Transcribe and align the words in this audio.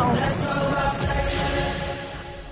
now. 0.00 0.40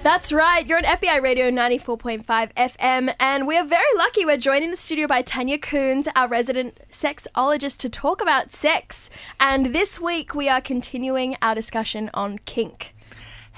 That's 0.02 0.32
right, 0.32 0.66
you're 0.66 0.78
on 0.78 0.84
FBI 0.84 1.20
Radio 1.20 1.50
94.5 1.50 2.24
FM, 2.24 3.14
and 3.20 3.46
we 3.46 3.56
are 3.58 3.64
very 3.64 3.84
lucky 3.96 4.24
we're 4.24 4.36
joined 4.38 4.64
in 4.64 4.70
the 4.70 4.76
studio 4.76 5.06
by 5.06 5.22
Tanya 5.22 5.58
Koens, 5.58 6.06
our 6.16 6.28
resident 6.28 6.80
sexologist, 6.90 7.76
to 7.78 7.88
talk 7.90 8.22
about 8.22 8.52
sex. 8.52 9.10
And 9.38 9.74
this 9.74 10.00
week 10.00 10.34
we 10.34 10.48
are 10.48 10.60
continuing 10.60 11.36
our 11.42 11.54
discussion 11.54 12.10
on 12.14 12.38
kink. 12.46 12.94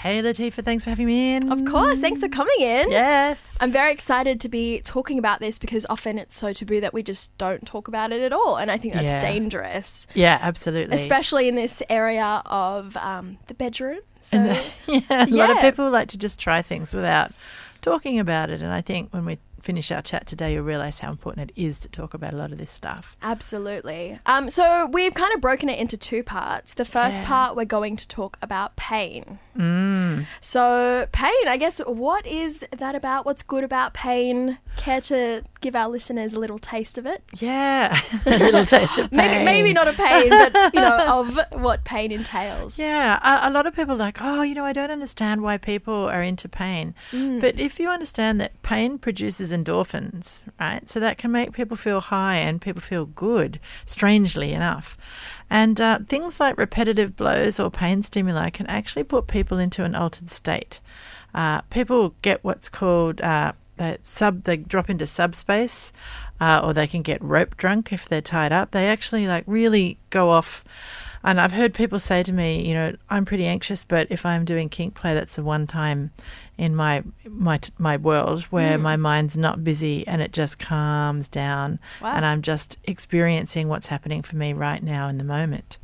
Hey 0.01 0.23
Latifa, 0.23 0.65
thanks 0.65 0.85
for 0.85 0.89
having 0.91 1.05
me 1.05 1.35
in. 1.35 1.53
Of 1.53 1.67
course, 1.67 2.01
thanks 2.01 2.21
for 2.21 2.29
coming 2.31 2.57
in. 2.61 2.91
Yes. 2.91 3.43
I'm 3.61 3.71
very 3.71 3.93
excited 3.93 4.41
to 4.41 4.49
be 4.49 4.81
talking 4.81 5.19
about 5.19 5.41
this 5.41 5.59
because 5.59 5.85
often 5.91 6.17
it's 6.19 6.39
so 6.39 6.55
taboo 6.55 6.81
that 6.81 6.95
we 6.95 7.03
just 7.03 7.37
don't 7.37 7.67
talk 7.67 7.87
about 7.87 8.11
it 8.11 8.23
at 8.23 8.33
all. 8.33 8.57
And 8.57 8.71
I 8.71 8.79
think 8.79 8.95
that's 8.95 9.05
Yeah. 9.05 9.21
dangerous, 9.21 10.07
Yeah, 10.15 10.39
absolutely. 10.41 10.97
especially 10.97 11.49
in 11.49 11.55
this 11.55 11.83
area 11.91 12.41
of 12.47 12.97
um, 12.97 13.37
the 13.49 13.53
bedroom. 13.53 14.01
So, 14.23 14.43
the- 14.43 14.65
yeah, 15.11 15.27
a 15.27 15.29
lot 15.29 15.51
of 15.51 15.59
people 15.61 15.91
like 15.91 16.09
to 16.09 16.17
just 16.19 16.41
try 16.41 16.63
things 16.63 16.95
without 16.95 17.33
talking 17.83 18.19
about 18.19 18.49
it. 18.49 18.63
And 18.63 18.73
I 18.73 18.81
think 18.81 19.13
when 19.13 19.27
we 19.27 19.37
finish 19.63 19.91
our 19.91 20.03
chat 20.03 20.27
today, 20.27 20.55
you'll 20.55 20.65
realize 20.65 21.01
how 21.01 21.11
important 21.11 21.51
it 21.51 21.61
is 21.61 21.79
to 21.81 21.89
talk 21.89 22.15
about 22.15 22.33
a 22.35 22.37
lot 22.37 22.53
of 22.53 22.59
this 22.59 22.73
stuff. 22.73 23.17
Absolutely. 23.23 24.19
Um, 24.27 24.49
so 24.51 24.87
we've 24.87 25.15
kind 25.15 25.35
of 25.35 25.41
broken 25.41 25.69
it 25.69 25.79
into 25.79 25.97
two 25.97 26.23
parts. 26.23 26.75
The 26.75 26.85
first 26.85 27.21
Yeah. 27.21 27.27
part, 27.27 27.57
we're 27.57 27.65
going 27.65 27.97
to 27.97 28.07
talk 28.09 28.39
about 28.43 28.77
pain. 28.77 29.39
Mm. 29.57 30.27
So, 30.41 31.07
pain, 31.13 31.49
I 31.49 31.57
guess, 31.57 31.81
what 31.81 32.27
is 32.27 32.65
that 32.79 32.95
about? 32.95 33.27
What's 33.27 33.43
good 33.43 33.65
about 33.65 33.93
pain? 33.95 34.59
Care 34.77 35.01
to 35.03 35.43
give 35.61 35.75
our 35.75 35.89
listeners 35.89 36.33
a 36.35 36.41
little 36.41 36.59
taste 36.59 36.97
of 36.97 37.05
it? 37.07 37.23
Yeah, 37.39 38.01
a 38.27 38.31
little 38.39 38.65
taste 38.65 38.97
of 38.99 39.11
pain. 39.11 39.19
Maybe, 39.31 39.45
maybe 39.45 39.73
not 39.73 39.89
a 39.89 39.93
pain, 39.93 40.31
but, 40.31 40.55
you 40.75 40.81
know, 40.81 40.97
of 41.09 41.39
what 41.61 41.85
pain 41.85 42.13
entails. 42.13 42.79
Yeah, 42.79 43.19
a, 43.23 43.49
a 43.49 43.51
lot 43.51 43.67
of 43.67 43.75
people 43.75 43.95
are 43.95 43.99
like, 43.99 44.19
oh, 44.21 44.43
you 44.43 44.55
know, 44.55 44.65
I 44.65 44.73
don't 44.73 44.91
understand 44.91 45.43
why 45.43 45.59
people 45.59 45.95
are 46.09 46.23
into 46.23 46.49
pain. 46.49 46.95
Mm. 47.11 47.41
But 47.41 47.59
if 47.59 47.79
you 47.81 47.89
understand 47.91 48.41
that 48.41 48.61
pain 48.63 48.99
produces 48.99 49.50
endorphins, 49.53 50.41
right? 50.59 50.89
So 50.89 51.01
that 51.01 51.19
can 51.19 51.33
make 51.33 51.53
people 51.53 51.77
feel 51.77 52.01
high 52.01 52.37
and 52.37 52.61
people 52.61 52.83
feel 52.83 53.07
good, 53.07 53.61
strangely 53.87 54.53
enough. 54.53 54.97
And 55.49 55.81
uh, 55.81 56.01
things 56.09 56.41
like 56.41 56.59
repetitive 56.59 57.17
blows 57.17 57.59
or 57.59 57.71
pain 57.71 58.03
stimuli 58.03 58.51
can 58.51 58.67
actually 58.67 59.05
put 59.05 59.27
people 59.27 59.59
into 59.59 59.85
an 59.85 59.95
altered 59.95 60.31
state. 60.31 60.81
Uh, 61.35 61.61
people 61.63 62.15
get 62.23 62.43
what's 62.43 62.69
called 62.69 63.21
uh, 63.21 63.53
they 63.81 63.97
sub. 64.05 64.45
They 64.45 64.59
drop 64.59 64.91
into 64.91 65.07
subspace, 65.07 65.93
uh, 66.39 66.61
or 66.63 66.75
they 66.75 66.87
can 66.87 67.01
get 67.01 67.23
rope 67.23 67.57
drunk 67.57 67.93
if 67.93 68.09
they're 68.09 68.21
tied 68.21 68.53
up. 68.53 68.73
They 68.73 68.87
actually 68.87 69.27
like 69.27 69.45
really 69.47 69.99
go 70.11 70.31
off. 70.31 70.63
And 71.23 71.41
I've 71.41 71.53
heard 71.53 71.75
people 71.75 71.99
say 71.99 72.23
to 72.23 72.33
me, 72.33 72.67
you 72.67 72.73
know, 72.73 72.97
I'm 73.11 73.27
pretty 73.27 73.47
anxious, 73.47 73.85
but 73.85 74.07
if 74.11 74.25
I'm 74.25 74.45
doing 74.45 74.69
kink 74.69 74.95
play, 74.95 75.13
that's 75.13 75.37
the 75.37 75.43
one 75.43 75.67
time 75.67 76.13
in 76.57 76.75
my 76.75 77.03
my 77.29 77.61
my 77.79 77.97
world 77.97 78.43
where 78.45 78.77
hmm. 78.77 78.83
my 78.83 78.97
mind's 78.97 79.37
not 79.37 79.63
busy 79.63 80.07
and 80.07 80.23
it 80.23 80.33
just 80.33 80.59
calms 80.59 81.29
down, 81.29 81.79
Wow. 82.01 82.15
and 82.15 82.25
I'm 82.25 82.43
just 82.43 82.79
experiencing 82.85 83.69
what's 83.69 83.89
happening 83.89 84.23
for 84.23 84.37
me 84.37 84.53
right 84.53 84.83
now 84.83 85.09
in 85.09 85.19
the 85.19 85.25
moment. 85.25 85.79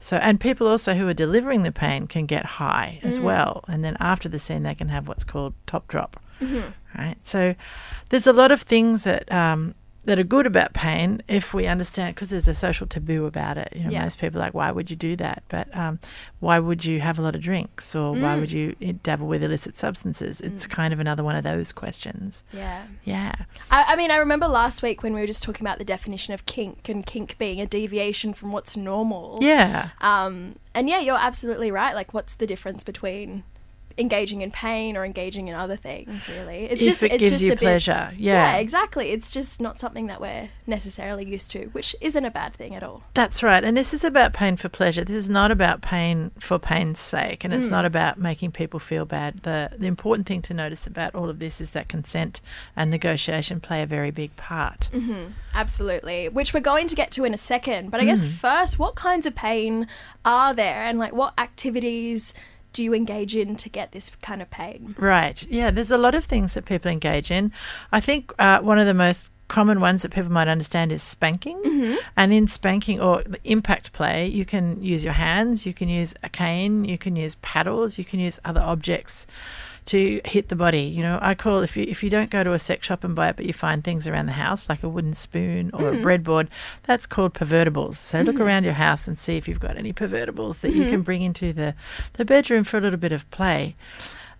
So, 0.00 0.16
and 0.16 0.38
people 0.38 0.68
also 0.68 0.94
who 0.94 1.08
are 1.08 1.14
delivering 1.14 1.64
the 1.64 1.72
pain 1.72 2.06
can 2.06 2.26
get 2.26 2.44
high 2.44 3.00
as 3.02 3.18
hmm. 3.18 3.24
well, 3.24 3.64
and 3.66 3.84
then 3.84 3.96
after 3.98 4.28
the 4.28 4.38
scene, 4.38 4.62
they 4.62 4.76
can 4.76 4.88
have 4.88 5.08
what's 5.08 5.24
called 5.24 5.54
top 5.66 5.88
drop, 5.88 6.20
mm-hmm. 6.40 6.70
right? 6.96 7.16
So, 7.24 7.56
there's 8.10 8.28
a 8.28 8.32
lot 8.32 8.52
of 8.52 8.62
things 8.62 9.02
that 9.04 9.30
um, 9.32 9.74
that 10.08 10.18
are 10.18 10.24
good 10.24 10.46
about 10.46 10.72
pain 10.72 11.20
if 11.28 11.52
we 11.52 11.66
understand, 11.66 12.14
because 12.14 12.30
there's 12.30 12.48
a 12.48 12.54
social 12.54 12.86
taboo 12.86 13.26
about 13.26 13.58
it. 13.58 13.68
You 13.76 13.84
know, 13.84 13.90
Yeah. 13.90 14.02
most 14.04 14.18
people 14.18 14.40
are 14.40 14.44
like, 14.44 14.54
why 14.54 14.70
would 14.70 14.90
you 14.90 14.96
do 14.96 15.14
that? 15.16 15.42
But 15.50 15.68
um, 15.76 15.98
why 16.40 16.58
would 16.58 16.82
you 16.84 17.00
have 17.00 17.18
a 17.18 17.22
lot 17.22 17.34
of 17.34 17.42
drinks, 17.42 17.94
or 17.94 18.14
why 18.14 18.36
would 18.36 18.50
you 18.50 18.74
eh, 18.80 18.94
dabble 19.02 19.26
with 19.26 19.42
illicit 19.42 19.76
substances? 19.76 20.40
It's 20.40 20.66
kind 20.66 20.94
of 20.94 20.98
another 21.00 21.22
one 21.22 21.36
of 21.36 21.44
those 21.44 21.72
questions. 21.72 22.42
Yeah. 22.52 22.84
Yeah. 23.04 23.34
I, 23.70 23.84
I 23.88 23.96
mean, 23.96 24.10
I 24.10 24.16
remember 24.16 24.48
last 24.48 24.82
week 24.82 25.02
when 25.02 25.12
we 25.12 25.20
were 25.20 25.26
just 25.26 25.42
talking 25.42 25.60
about 25.66 25.76
the 25.78 25.84
definition 25.84 26.32
of 26.32 26.46
kink 26.46 26.88
and 26.88 27.04
kink 27.04 27.36
being 27.36 27.60
a 27.60 27.66
deviation 27.66 28.32
from 28.32 28.50
what's 28.50 28.76
normal. 28.78 29.38
Yeah. 29.42 29.90
Um, 30.00 30.56
and 30.74 30.88
yeah, 30.88 31.00
you're 31.00 31.18
absolutely 31.20 31.70
right. 31.70 31.94
Like, 31.94 32.14
what's 32.14 32.34
the 32.34 32.46
difference 32.46 32.82
between 32.82 33.42
engaging 33.98 34.40
in 34.40 34.50
pain 34.50 34.96
or 34.96 35.04
engaging 35.04 35.48
in 35.48 35.54
other 35.54 35.76
things? 35.76 36.28
Really, 36.28 36.64
it's 36.64 36.82
if 36.82 36.88
just 36.88 37.02
it 37.02 37.12
it's 37.12 37.20
gives 37.20 37.30
just 37.32 37.42
you 37.42 37.52
a 37.52 37.54
bit- 37.54 37.60
pleasure. 37.60 38.12
yeah. 38.16 38.56
exactly. 38.56 39.10
It's 39.10 39.30
just 39.30 39.60
not 39.60 39.78
something 39.78 40.06
that 40.06 40.20
we're 40.20 40.50
necessarily 40.66 41.26
used 41.26 41.50
to, 41.52 41.66
which 41.66 41.94
isn't 42.00 42.24
a 42.24 42.30
bad 42.30 42.54
thing 42.54 42.74
at 42.74 42.82
all. 42.82 43.02
That's 43.14 43.42
right. 43.42 43.62
And 43.64 43.76
this 43.76 43.92
is 43.92 44.04
about 44.04 44.32
pain 44.32 44.56
for 44.56 44.68
pleasure. 44.68 45.04
This 45.04 45.16
is 45.16 45.28
not 45.28 45.50
about 45.50 45.82
pain 45.82 46.30
for 46.38 46.58
pain's 46.58 46.98
sake. 46.98 47.44
And 47.44 47.52
it's 47.52 47.68
mm. 47.68 47.72
not 47.72 47.84
about 47.84 48.18
making 48.18 48.52
people 48.52 48.80
feel 48.80 49.04
bad. 49.04 49.42
The, 49.42 49.70
the 49.76 49.86
important 49.86 50.26
thing 50.26 50.42
to 50.42 50.54
notice 50.54 50.86
about 50.86 51.14
all 51.14 51.28
of 51.28 51.38
this 51.38 51.60
is 51.60 51.72
that 51.72 51.88
consent 51.88 52.40
and 52.76 52.90
negotiation 52.90 53.60
play 53.60 53.82
a 53.82 53.86
very 53.86 54.10
big 54.10 54.34
part. 54.36 54.90
Mm-hmm. 54.92 55.32
Absolutely, 55.54 56.28
which 56.28 56.54
we're 56.54 56.60
going 56.60 56.88
to 56.88 56.94
get 56.94 57.10
to 57.12 57.24
in 57.24 57.34
a 57.34 57.38
second. 57.38 57.90
But 57.90 58.00
I 58.00 58.04
guess 58.04 58.24
mm. 58.24 58.30
first, 58.30 58.78
what 58.78 58.94
kinds 58.94 59.26
of 59.26 59.34
pain 59.34 59.86
are 60.24 60.54
there, 60.54 60.82
and 60.84 60.98
like 60.98 61.12
what 61.12 61.34
activities 61.38 62.34
do 62.72 62.82
you 62.82 62.94
engage 62.94 63.34
in 63.34 63.56
to 63.56 63.68
get 63.68 63.92
this 63.92 64.10
kind 64.22 64.42
of 64.42 64.50
pain? 64.50 64.94
Right. 64.98 65.42
Yeah, 65.48 65.70
there's 65.70 65.90
a 65.90 65.98
lot 65.98 66.14
of 66.14 66.24
things 66.24 66.54
that 66.54 66.64
people 66.64 66.90
engage 66.90 67.30
in. 67.30 67.52
I 67.92 68.00
think 68.00 68.32
uh, 68.38 68.60
one 68.60 68.78
of 68.78 68.86
the 68.86 68.94
most 68.94 69.30
common 69.48 69.80
ones 69.80 70.02
that 70.02 70.10
people 70.10 70.30
might 70.30 70.46
understand 70.48 70.92
is 70.92 71.02
spanking. 71.02 71.60
And 72.16 72.32
in 72.32 72.46
spanking 72.46 73.00
or 73.00 73.22
the 73.24 73.40
impact 73.44 73.92
play, 73.92 74.26
you 74.26 74.44
can 74.44 74.82
use 74.82 75.04
your 75.04 75.14
hands, 75.14 75.64
you 75.64 75.72
can 75.72 75.88
use 75.88 76.14
a 76.22 76.28
cane, 76.28 76.84
you 76.84 76.98
can 76.98 77.16
use 77.16 77.34
paddles, 77.36 77.98
you 77.98 78.04
can 78.04 78.20
use 78.20 78.38
other 78.44 78.60
objects 78.60 79.26
to 79.88 80.20
hit 80.24 80.48
the 80.48 80.56
body. 80.56 80.82
You 80.82 81.02
know, 81.02 81.18
I 81.22 81.34
call 81.34 81.62
if 81.62 81.76
you 81.76 81.84
if 81.88 82.02
you 82.02 82.10
don't 82.10 82.30
go 82.30 82.44
to 82.44 82.52
a 82.52 82.58
sex 82.58 82.86
shop 82.86 83.04
and 83.04 83.14
buy 83.14 83.30
it, 83.30 83.36
but 83.36 83.46
you 83.46 83.52
find 83.52 83.82
things 83.82 84.06
around 84.06 84.26
the 84.26 84.32
house 84.32 84.68
like 84.68 84.82
a 84.82 84.88
wooden 84.88 85.14
spoon 85.14 85.70
or 85.72 85.88
a 85.88 85.96
hmm. 85.96 86.04
breadboard, 86.04 86.48
that's 86.84 87.06
called 87.06 87.34
pervertibles. 87.34 87.94
So 87.94 88.20
look 88.20 88.36
hmm. 88.36 88.42
around 88.42 88.64
your 88.64 88.74
house 88.74 89.08
and 89.08 89.18
see 89.18 89.36
if 89.36 89.48
you've 89.48 89.60
got 89.60 89.76
any 89.76 89.92
pervertibles 89.92 90.60
that 90.60 90.72
you 90.72 90.84
hmm. 90.84 90.90
can 90.90 91.02
bring 91.02 91.22
into 91.22 91.52
the 91.52 91.74
the 92.14 92.24
bedroom 92.24 92.64
for 92.64 92.76
a 92.76 92.80
little 92.80 92.98
bit 92.98 93.12
of 93.12 93.28
play. 93.30 93.76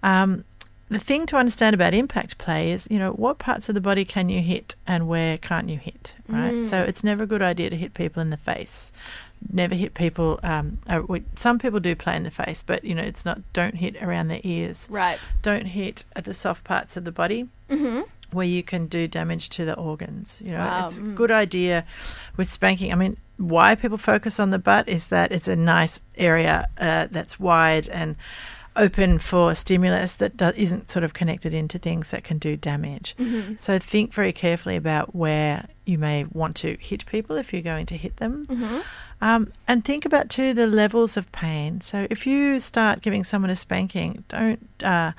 Um, 0.02 0.44
the 0.90 0.98
thing 0.98 1.26
to 1.26 1.36
understand 1.36 1.74
about 1.74 1.92
impact 1.94 2.38
play 2.38 2.72
is, 2.72 2.88
you 2.90 2.98
know, 2.98 3.12
what 3.12 3.38
parts 3.38 3.68
of 3.68 3.74
the 3.74 3.80
body 3.80 4.04
can 4.04 4.28
you 4.28 4.40
hit 4.40 4.74
and 4.86 5.06
where 5.08 5.36
can't 5.38 5.68
you 5.68 5.78
hit, 5.78 6.14
right? 6.28 6.64
So 6.66 6.82
it's 6.82 7.04
never 7.04 7.24
a 7.24 7.26
good 7.26 7.42
idea 7.42 7.68
to 7.70 7.76
hit 7.76 7.94
people 7.94 8.22
in 8.22 8.30
the 8.30 8.36
face. 8.36 8.90
Never 9.52 9.74
hit 9.74 9.94
people. 9.94 10.40
Um, 10.42 10.78
uh, 10.88 11.02
we, 11.06 11.22
some 11.36 11.58
people 11.58 11.78
do 11.78 11.94
play 11.94 12.16
in 12.16 12.22
the 12.22 12.30
face, 12.30 12.62
but 12.62 12.84
you 12.84 12.94
know, 12.94 13.02
it's 13.02 13.24
not. 13.24 13.40
Don't 13.52 13.76
hit 13.76 14.02
around 14.02 14.28
the 14.28 14.40
ears. 14.42 14.88
Right. 14.90 15.18
Don't 15.42 15.66
hit 15.66 16.04
at 16.16 16.24
the 16.24 16.34
soft 16.34 16.64
parts 16.64 16.96
of 16.96 17.04
the 17.04 17.12
body 17.12 17.48
Mm-hmm. 17.70 18.00
where 18.32 18.46
you 18.46 18.62
can 18.62 18.86
do 18.86 19.06
damage 19.06 19.50
to 19.50 19.66
the 19.66 19.74
organs. 19.76 20.40
You 20.42 20.52
know, 20.52 20.58
Wow, 20.58 20.86
it's 20.86 20.96
a 20.98 21.02
mm. 21.02 21.14
good 21.14 21.30
idea 21.30 21.84
with 22.36 22.50
spanking. 22.50 22.92
I 22.92 22.96
mean, 22.96 23.18
why 23.36 23.74
people 23.74 23.98
focus 23.98 24.40
on 24.40 24.50
the 24.50 24.58
butt 24.58 24.88
is 24.88 25.08
that 25.08 25.32
it's 25.32 25.48
a 25.48 25.54
nice 25.54 26.00
area 26.16 26.68
uh, 26.78 27.08
that's 27.10 27.38
wide 27.38 27.88
and 27.90 28.16
open 28.78 29.18
for 29.18 29.54
stimulus 29.54 30.14
that 30.14 30.36
do- 30.36 30.52
isn't 30.56 30.90
sort 30.90 31.04
of 31.04 31.12
connected 31.12 31.52
into 31.52 31.78
things 31.78 32.10
that 32.10 32.24
can 32.24 32.38
do 32.38 32.56
damage. 32.56 33.14
Mm-hmm. 33.18 33.56
So 33.58 33.78
think 33.78 34.12
very 34.14 34.32
carefully 34.32 34.76
about 34.76 35.14
where 35.14 35.66
you 35.84 35.98
may 35.98 36.24
want 36.32 36.56
to 36.56 36.76
hit 36.80 37.04
people 37.06 37.36
if 37.36 37.52
you're 37.52 37.62
going 37.62 37.86
to 37.86 37.96
hit 37.96 38.16
them. 38.16 38.46
Mm-hmm. 38.46 38.78
Um, 39.20 39.52
and 39.66 39.84
think 39.84 40.04
about 40.04 40.30
too 40.30 40.54
the 40.54 40.66
levels 40.66 41.16
of 41.16 41.30
pain. 41.32 41.80
So 41.80 42.06
if 42.08 42.26
you 42.26 42.60
start 42.60 43.00
giving 43.00 43.24
someone 43.24 43.50
a 43.50 43.56
spanking, 43.56 44.24
don't 44.28 44.68
uh, 44.82 45.12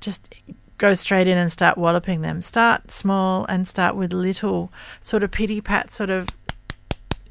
just 0.00 0.32
go 0.78 0.94
straight 0.94 1.26
in 1.26 1.36
and 1.36 1.50
start 1.50 1.76
walloping 1.76 2.22
them. 2.22 2.42
Start 2.42 2.90
small 2.90 3.44
and 3.48 3.66
start 3.66 3.96
with 3.96 4.12
little 4.12 4.72
sort 5.00 5.22
of 5.22 5.30
pity 5.30 5.60
pat, 5.60 5.90
sort 5.90 6.10
of 6.10 6.28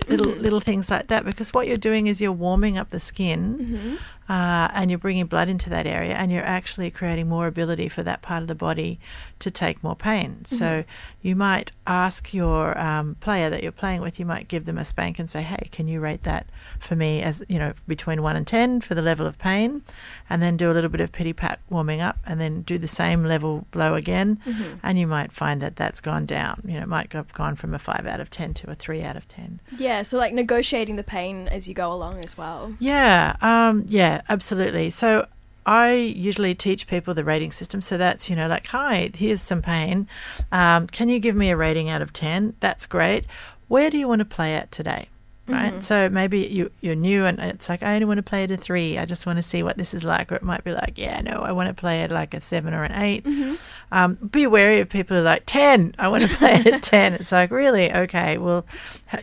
little 0.08 0.32
little 0.34 0.60
things 0.60 0.90
like 0.92 1.08
that. 1.08 1.26
Because 1.26 1.54
what 1.54 1.68
you're 1.68 1.78
doing 1.78 2.08
is 2.08 2.20
you're 2.20 2.32
warming 2.32 2.78
up 2.78 2.90
the 2.90 3.00
skin. 3.00 3.58
Mm-hmm. 3.58 3.96
Uh, 4.30 4.70
and 4.76 4.92
you're 4.92 5.00
bringing 5.00 5.26
blood 5.26 5.50
into 5.50 5.72
that 5.72 5.88
area, 5.88 6.14
and 6.14 6.32
you're 6.32 6.46
actually 6.46 6.92
creating 6.92 7.28
more 7.28 7.48
ability 7.48 7.90
for 7.90 8.04
that 8.04 8.22
part 8.22 8.44
of 8.44 8.48
the 8.48 8.54
body 8.54 9.00
to 9.40 9.50
take 9.50 9.84
more 9.84 9.96
pain. 9.96 10.46
So 10.46 10.84
you 11.22 11.36
might 11.36 11.72
ask 11.88 12.34
your 12.34 12.78
um, 12.78 13.16
player 13.16 13.50
that 13.50 13.64
you're 13.64 13.72
playing 13.72 14.02
with, 14.02 14.20
you 14.20 14.26
might 14.26 14.48
give 14.48 14.66
them 14.66 14.78
a 14.78 14.84
spank 14.84 15.20
and 15.20 15.30
say, 15.30 15.42
"Hey, 15.42 15.70
can 15.72 15.88
you 15.88 16.00
rate 16.00 16.24
that 16.24 16.48
for 16.80 16.96
me 16.96 17.22
as 17.22 17.44
you 17.48 17.58
know 17.58 17.74
between 17.88 18.22
one 18.22 18.36
and 18.36 18.46
ten 18.46 18.82
for 18.82 18.96
the 18.96 19.02
level 19.02 19.26
of 19.26 19.38
pain?" 19.38 19.82
And 20.30 20.42
then 20.44 20.58
do 20.58 20.72
a 20.72 20.74
little 20.74 20.90
bit 20.90 21.02
of 21.02 21.12
pity 21.12 21.34
pat 21.34 21.60
warming 21.70 22.02
up, 22.02 22.18
and 22.26 22.40
then 22.40 22.62
do 22.62 22.78
the 22.78 22.88
same 22.88 23.24
level 23.24 23.66
blow 23.72 23.96
again, 23.96 24.40
and 24.84 25.00
you 25.00 25.08
might 25.08 25.32
find 25.32 25.62
that 25.62 25.76
that's 25.76 26.02
gone 26.02 26.26
down. 26.26 26.62
You 26.66 26.76
know, 26.76 26.84
it 26.84 26.90
might 26.90 27.12
have 27.14 27.34
gone 27.34 27.56
from 27.56 27.74
a 27.74 27.80
five 27.80 28.06
out 28.06 28.20
of 28.20 28.30
ten 28.30 28.54
to 28.56 28.72
a 28.72 28.76
three 28.76 29.02
out 29.02 29.16
of 29.16 29.28
ten. 29.28 29.62
Yeah, 29.78 30.04
so 30.04 30.18
like 30.18 30.34
negotiating 30.34 30.96
the 30.98 31.04
pain 31.04 31.48
as 31.48 31.68
you 31.68 31.74
go 31.74 31.92
along 31.92 32.20
as 32.26 32.38
well. 32.38 32.76
Yeah, 32.80 33.36
um, 33.42 33.86
yeah, 33.88 34.22
absolutely. 34.30 34.90
So 34.90 35.28
I 35.66 35.94
usually 35.94 36.56
teach 36.56 36.88
people 36.88 37.14
the 37.14 37.24
rating 37.24 37.52
system. 37.52 37.82
So 37.82 37.98
that's, 37.98 38.30
you 38.30 38.36
know, 38.36 38.48
like, 38.48 38.68
hi, 38.68 39.12
here's 39.14 39.42
some 39.42 39.62
pain. 39.62 40.08
Um, 40.52 40.88
can 40.88 41.10
you 41.10 41.20
give 41.20 41.36
me 41.36 41.50
a 41.50 41.58
rating 41.58 41.90
out 41.90 42.02
of 42.02 42.14
10? 42.14 42.56
That's 42.60 42.86
great. 42.86 43.26
Where 43.68 43.90
do 43.90 43.98
you 43.98 44.08
want 44.08 44.20
to 44.20 44.26
play 44.26 44.56
at 44.56 44.72
today? 44.72 45.10
Right? 45.50 45.84
So 45.84 46.10
maybe 46.10 46.40
you 46.40 46.72
you're 46.82 46.96
new 46.96 47.26
and 47.26 47.40
it's 47.40 47.70
like 47.70 47.84
I 47.84 47.94
only 47.96 48.06
want 48.06 48.18
to 48.18 48.24
play 48.24 48.44
at 48.44 48.52
a 48.52 48.58
three. 48.58 48.98
I 48.98 49.06
just 49.06 49.26
want 49.26 49.38
to 49.38 49.44
see 49.44 49.64
what 49.64 49.78
this 49.78 49.94
is 49.94 50.04
like, 50.04 50.32
or 50.32 50.36
it 50.36 50.44
might 50.44 50.64
be 50.64 50.72
like, 50.72 50.98
yeah, 50.98 51.22
no, 51.22 51.42
I 51.42 51.52
want 51.52 51.68
to 51.68 51.74
play 51.80 52.02
at 52.02 52.12
like 52.12 52.34
a 52.34 52.42
seven 52.42 52.74
or 52.74 52.84
an 52.84 52.92
8 52.92 53.26
Um, 53.92 54.16
be 54.16 54.46
wary 54.46 54.82
of 54.82 54.90
people 54.90 55.16
who 55.16 55.22
are 55.22 55.26
like 55.26 55.44
ten. 55.48 55.96
I 55.98 56.10
want 56.10 56.30
to 56.30 56.30
play 56.38 56.54
at 56.54 56.84
ten. 56.84 57.14
It's 57.14 57.32
like 57.32 57.50
really 57.50 57.92
okay. 57.92 58.38
Well, 58.38 58.66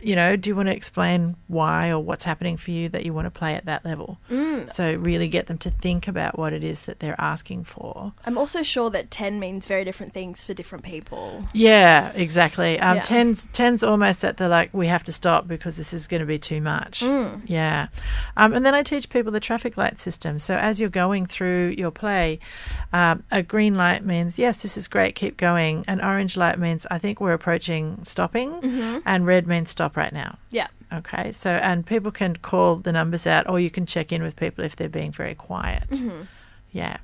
you 0.03 0.15
know, 0.15 0.35
do 0.35 0.49
you 0.49 0.55
want 0.55 0.67
to 0.67 0.75
explain 0.75 1.37
why 1.47 1.89
or 1.89 1.99
what's 1.99 2.25
happening 2.25 2.57
for 2.57 2.71
you 2.71 2.89
that 2.89 3.05
you 3.05 3.13
want 3.13 3.25
to 3.25 3.31
play 3.31 3.53
at 3.53 3.65
that 3.65 3.85
level? 3.85 4.17
Mm. 4.29 4.69
So 4.73 4.95
really 4.95 5.29
get 5.29 5.47
them 5.47 5.57
to 5.59 5.69
think 5.71 6.07
about 6.07 6.37
what 6.37 6.51
it 6.51 6.63
is 6.65 6.85
that 6.85 6.99
they're 6.99 7.19
asking 7.19 7.63
for. 7.63 8.11
I'm 8.25 8.37
also 8.37 8.61
sure 8.61 8.89
that 8.89 9.09
10 9.09 9.39
means 9.39 9.65
very 9.65 9.85
different 9.85 10.13
things 10.13 10.43
for 10.43 10.53
different 10.53 10.83
people. 10.83 11.45
Yeah, 11.53 12.11
exactly. 12.13 12.77
Um, 12.79 12.97
Yeah. 12.97 13.03
Ten's 13.03 13.47
ten's 13.53 13.83
almost 13.83 14.25
at 14.25 14.35
the 14.35 14.49
like 14.49 14.73
we 14.73 14.87
have 14.87 15.03
to 15.05 15.13
stop 15.13 15.47
because 15.47 15.77
this 15.77 15.93
is 15.93 16.07
going 16.17 16.27
to 16.27 16.33
be 16.33 16.39
too 16.39 16.61
much. 16.61 17.01
Mm. 17.01 17.41
Yeah, 17.45 17.87
um, 18.35 18.53
and 18.53 18.65
then 18.65 18.73
I 18.73 18.83
teach 18.83 19.09
people 19.09 19.31
the 19.31 19.39
traffic 19.39 19.77
light 19.77 19.99
system. 19.99 20.39
So 20.39 20.55
as 20.55 20.79
you're 20.79 20.89
going 20.89 21.25
through 21.25 21.75
your 21.77 21.91
play, 21.91 22.39
um, 22.93 23.23
a 23.31 23.43
green 23.43 23.75
light 23.75 24.03
means 24.05 24.37
yes, 24.39 24.61
this 24.61 24.77
is 24.77 24.87
great, 24.87 25.15
keep 25.15 25.37
going. 25.37 25.85
An 25.87 26.01
orange 26.01 26.35
light 26.37 26.57
means 26.59 26.85
I 26.89 26.97
think 26.97 27.21
we're 27.21 27.33
approaching 27.33 27.99
stopping, 28.03 28.49
Mm-hmm. 28.61 28.99
and 29.05 29.25
red 29.25 29.47
means 29.47 29.69
stop 29.69 29.95
right 29.97 30.13
now. 30.13 30.37
Yeah. 30.49 30.67
Okay, 30.93 31.33
so 31.33 31.49
and 31.51 31.85
people 31.85 32.11
can 32.11 32.37
call 32.37 32.77
the 32.77 32.93
numbers 32.93 33.27
out, 33.27 33.49
or 33.49 33.59
you 33.59 33.69
can 33.69 33.85
check 33.85 34.11
in 34.13 34.23
with 34.23 34.35
people 34.37 34.63
if 34.63 34.75
they're 34.77 34.87
being 34.87 35.11
very 35.11 35.35
quiet. 35.35 35.89
Mm-hmm. 35.89 36.21
Yeah, 36.71 36.97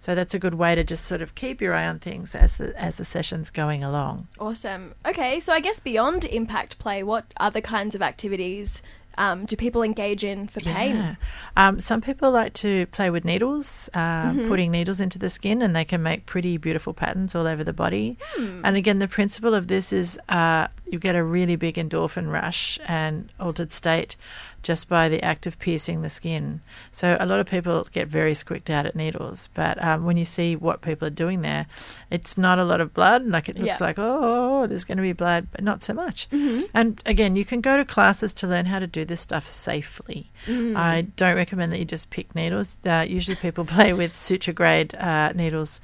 so 0.00 0.14
that's 0.14 0.34
a 0.34 0.38
good 0.38 0.54
way 0.54 0.74
to 0.74 0.82
just 0.82 1.04
sort 1.04 1.22
of 1.22 1.34
keep 1.34 1.60
your 1.60 1.74
eye 1.74 1.86
on 1.86 1.98
things 1.98 2.34
as 2.34 2.56
the 2.56 2.78
as 2.80 2.96
the 2.96 3.04
session's 3.04 3.50
going 3.50 3.84
along. 3.84 4.26
Awesome. 4.38 4.94
Okay, 5.06 5.38
so 5.38 5.52
I 5.52 5.60
guess 5.60 5.78
beyond 5.78 6.24
impact 6.24 6.78
play, 6.78 7.02
what 7.02 7.26
other 7.38 7.60
kinds 7.60 7.94
of 7.94 8.02
activities 8.02 8.82
um, 9.18 9.44
do 9.44 9.54
people 9.54 9.82
engage 9.82 10.24
in 10.24 10.48
for 10.48 10.60
pain? 10.60 10.96
Yeah. 10.96 11.14
Um, 11.56 11.78
some 11.80 12.00
people 12.00 12.30
like 12.30 12.54
to 12.54 12.86
play 12.86 13.10
with 13.10 13.24
needles, 13.24 13.90
uh, 13.92 14.32
putting 14.48 14.70
needles 14.70 14.98
into 14.98 15.18
the 15.18 15.28
skin, 15.28 15.60
and 15.60 15.76
they 15.76 15.84
can 15.84 16.02
make 16.02 16.24
pretty 16.24 16.56
beautiful 16.56 16.94
patterns 16.94 17.34
all 17.34 17.46
over 17.46 17.62
the 17.62 17.72
body. 17.74 18.16
And 18.38 18.76
again, 18.76 18.98
the 18.98 19.08
principle 19.08 19.52
of 19.52 19.66
this 19.66 19.92
is 19.92 20.18
uh, 20.30 20.68
you 20.86 20.98
get 20.98 21.16
a 21.16 21.22
really 21.22 21.56
big 21.56 21.74
endorphin 21.74 22.32
rush 22.32 22.78
and 22.86 23.30
altered 23.38 23.72
state 23.72 24.16
just 24.62 24.88
by 24.88 25.08
the 25.08 25.22
act 25.22 25.46
of 25.46 25.58
piercing 25.58 26.02
the 26.02 26.10
skin. 26.10 26.60
So 26.92 27.16
a 27.18 27.26
lot 27.26 27.40
of 27.40 27.46
people 27.46 27.86
get 27.92 28.08
very 28.08 28.34
squicked 28.34 28.68
out 28.70 28.86
at 28.86 28.94
needles, 28.94 29.48
but 29.54 29.82
um, 29.82 30.04
when 30.04 30.16
you 30.16 30.24
see 30.24 30.56
what 30.56 30.80
people 30.82 31.06
are 31.06 31.10
doing 31.10 31.40
there, 31.42 31.66
it's 32.10 32.36
not 32.36 32.58
a 32.58 32.64
lot 32.64 32.80
of 32.80 32.92
blood. 32.92 33.26
Like 33.26 33.48
it 33.48 33.56
looks 33.56 33.80
Yeah. 33.80 33.86
like 33.86 33.96
oh, 33.98 34.66
there's 34.66 34.84
going 34.84 34.98
to 34.98 35.02
be 35.02 35.12
blood, 35.12 35.48
but 35.52 35.62
not 35.64 35.82
so 35.82 35.94
much. 35.94 36.28
And 36.74 37.00
again, 37.06 37.36
you 37.36 37.44
can 37.44 37.60
go 37.60 37.76
to 37.76 37.84
classes 37.84 38.32
to 38.34 38.46
learn 38.46 38.66
how 38.66 38.78
to 38.78 38.86
do 38.86 39.04
this 39.04 39.20
stuff 39.20 39.46
safely. 39.46 40.30
I 40.48 41.06
don't 41.16 41.36
recommend 41.36 41.72
that 41.72 41.78
you 41.78 41.84
just 41.84 42.10
pick 42.10 42.34
needles. 42.34 42.78
Uh, 42.84 43.04
usually, 43.08 43.36
people 43.36 43.64
play 43.76 43.92
with 43.92 44.14
suture 44.16 44.52
grade 44.52 44.94
uh, 44.94 45.32
needles 45.34 45.80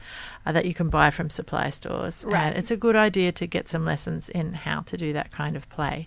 uh, 0.47 0.53
that 0.53 0.65
you 0.65 0.73
can 0.73 0.89
buy 0.89 1.11
from 1.11 1.29
supply 1.29 1.69
stores. 1.71 2.25
Right. 2.27 2.45
And 2.45 2.57
it's 2.57 2.71
a 2.71 2.77
good 2.77 2.95
idea 2.97 3.33
to 3.33 3.47
get 3.47 3.69
some 3.69 3.85
lessons 3.85 4.29
in 4.29 4.55
how 4.55 4.81
to 4.83 4.97
do 4.97 5.13
that 5.13 5.33
kind 5.33 5.57
of 5.57 5.69
play. 5.69 6.07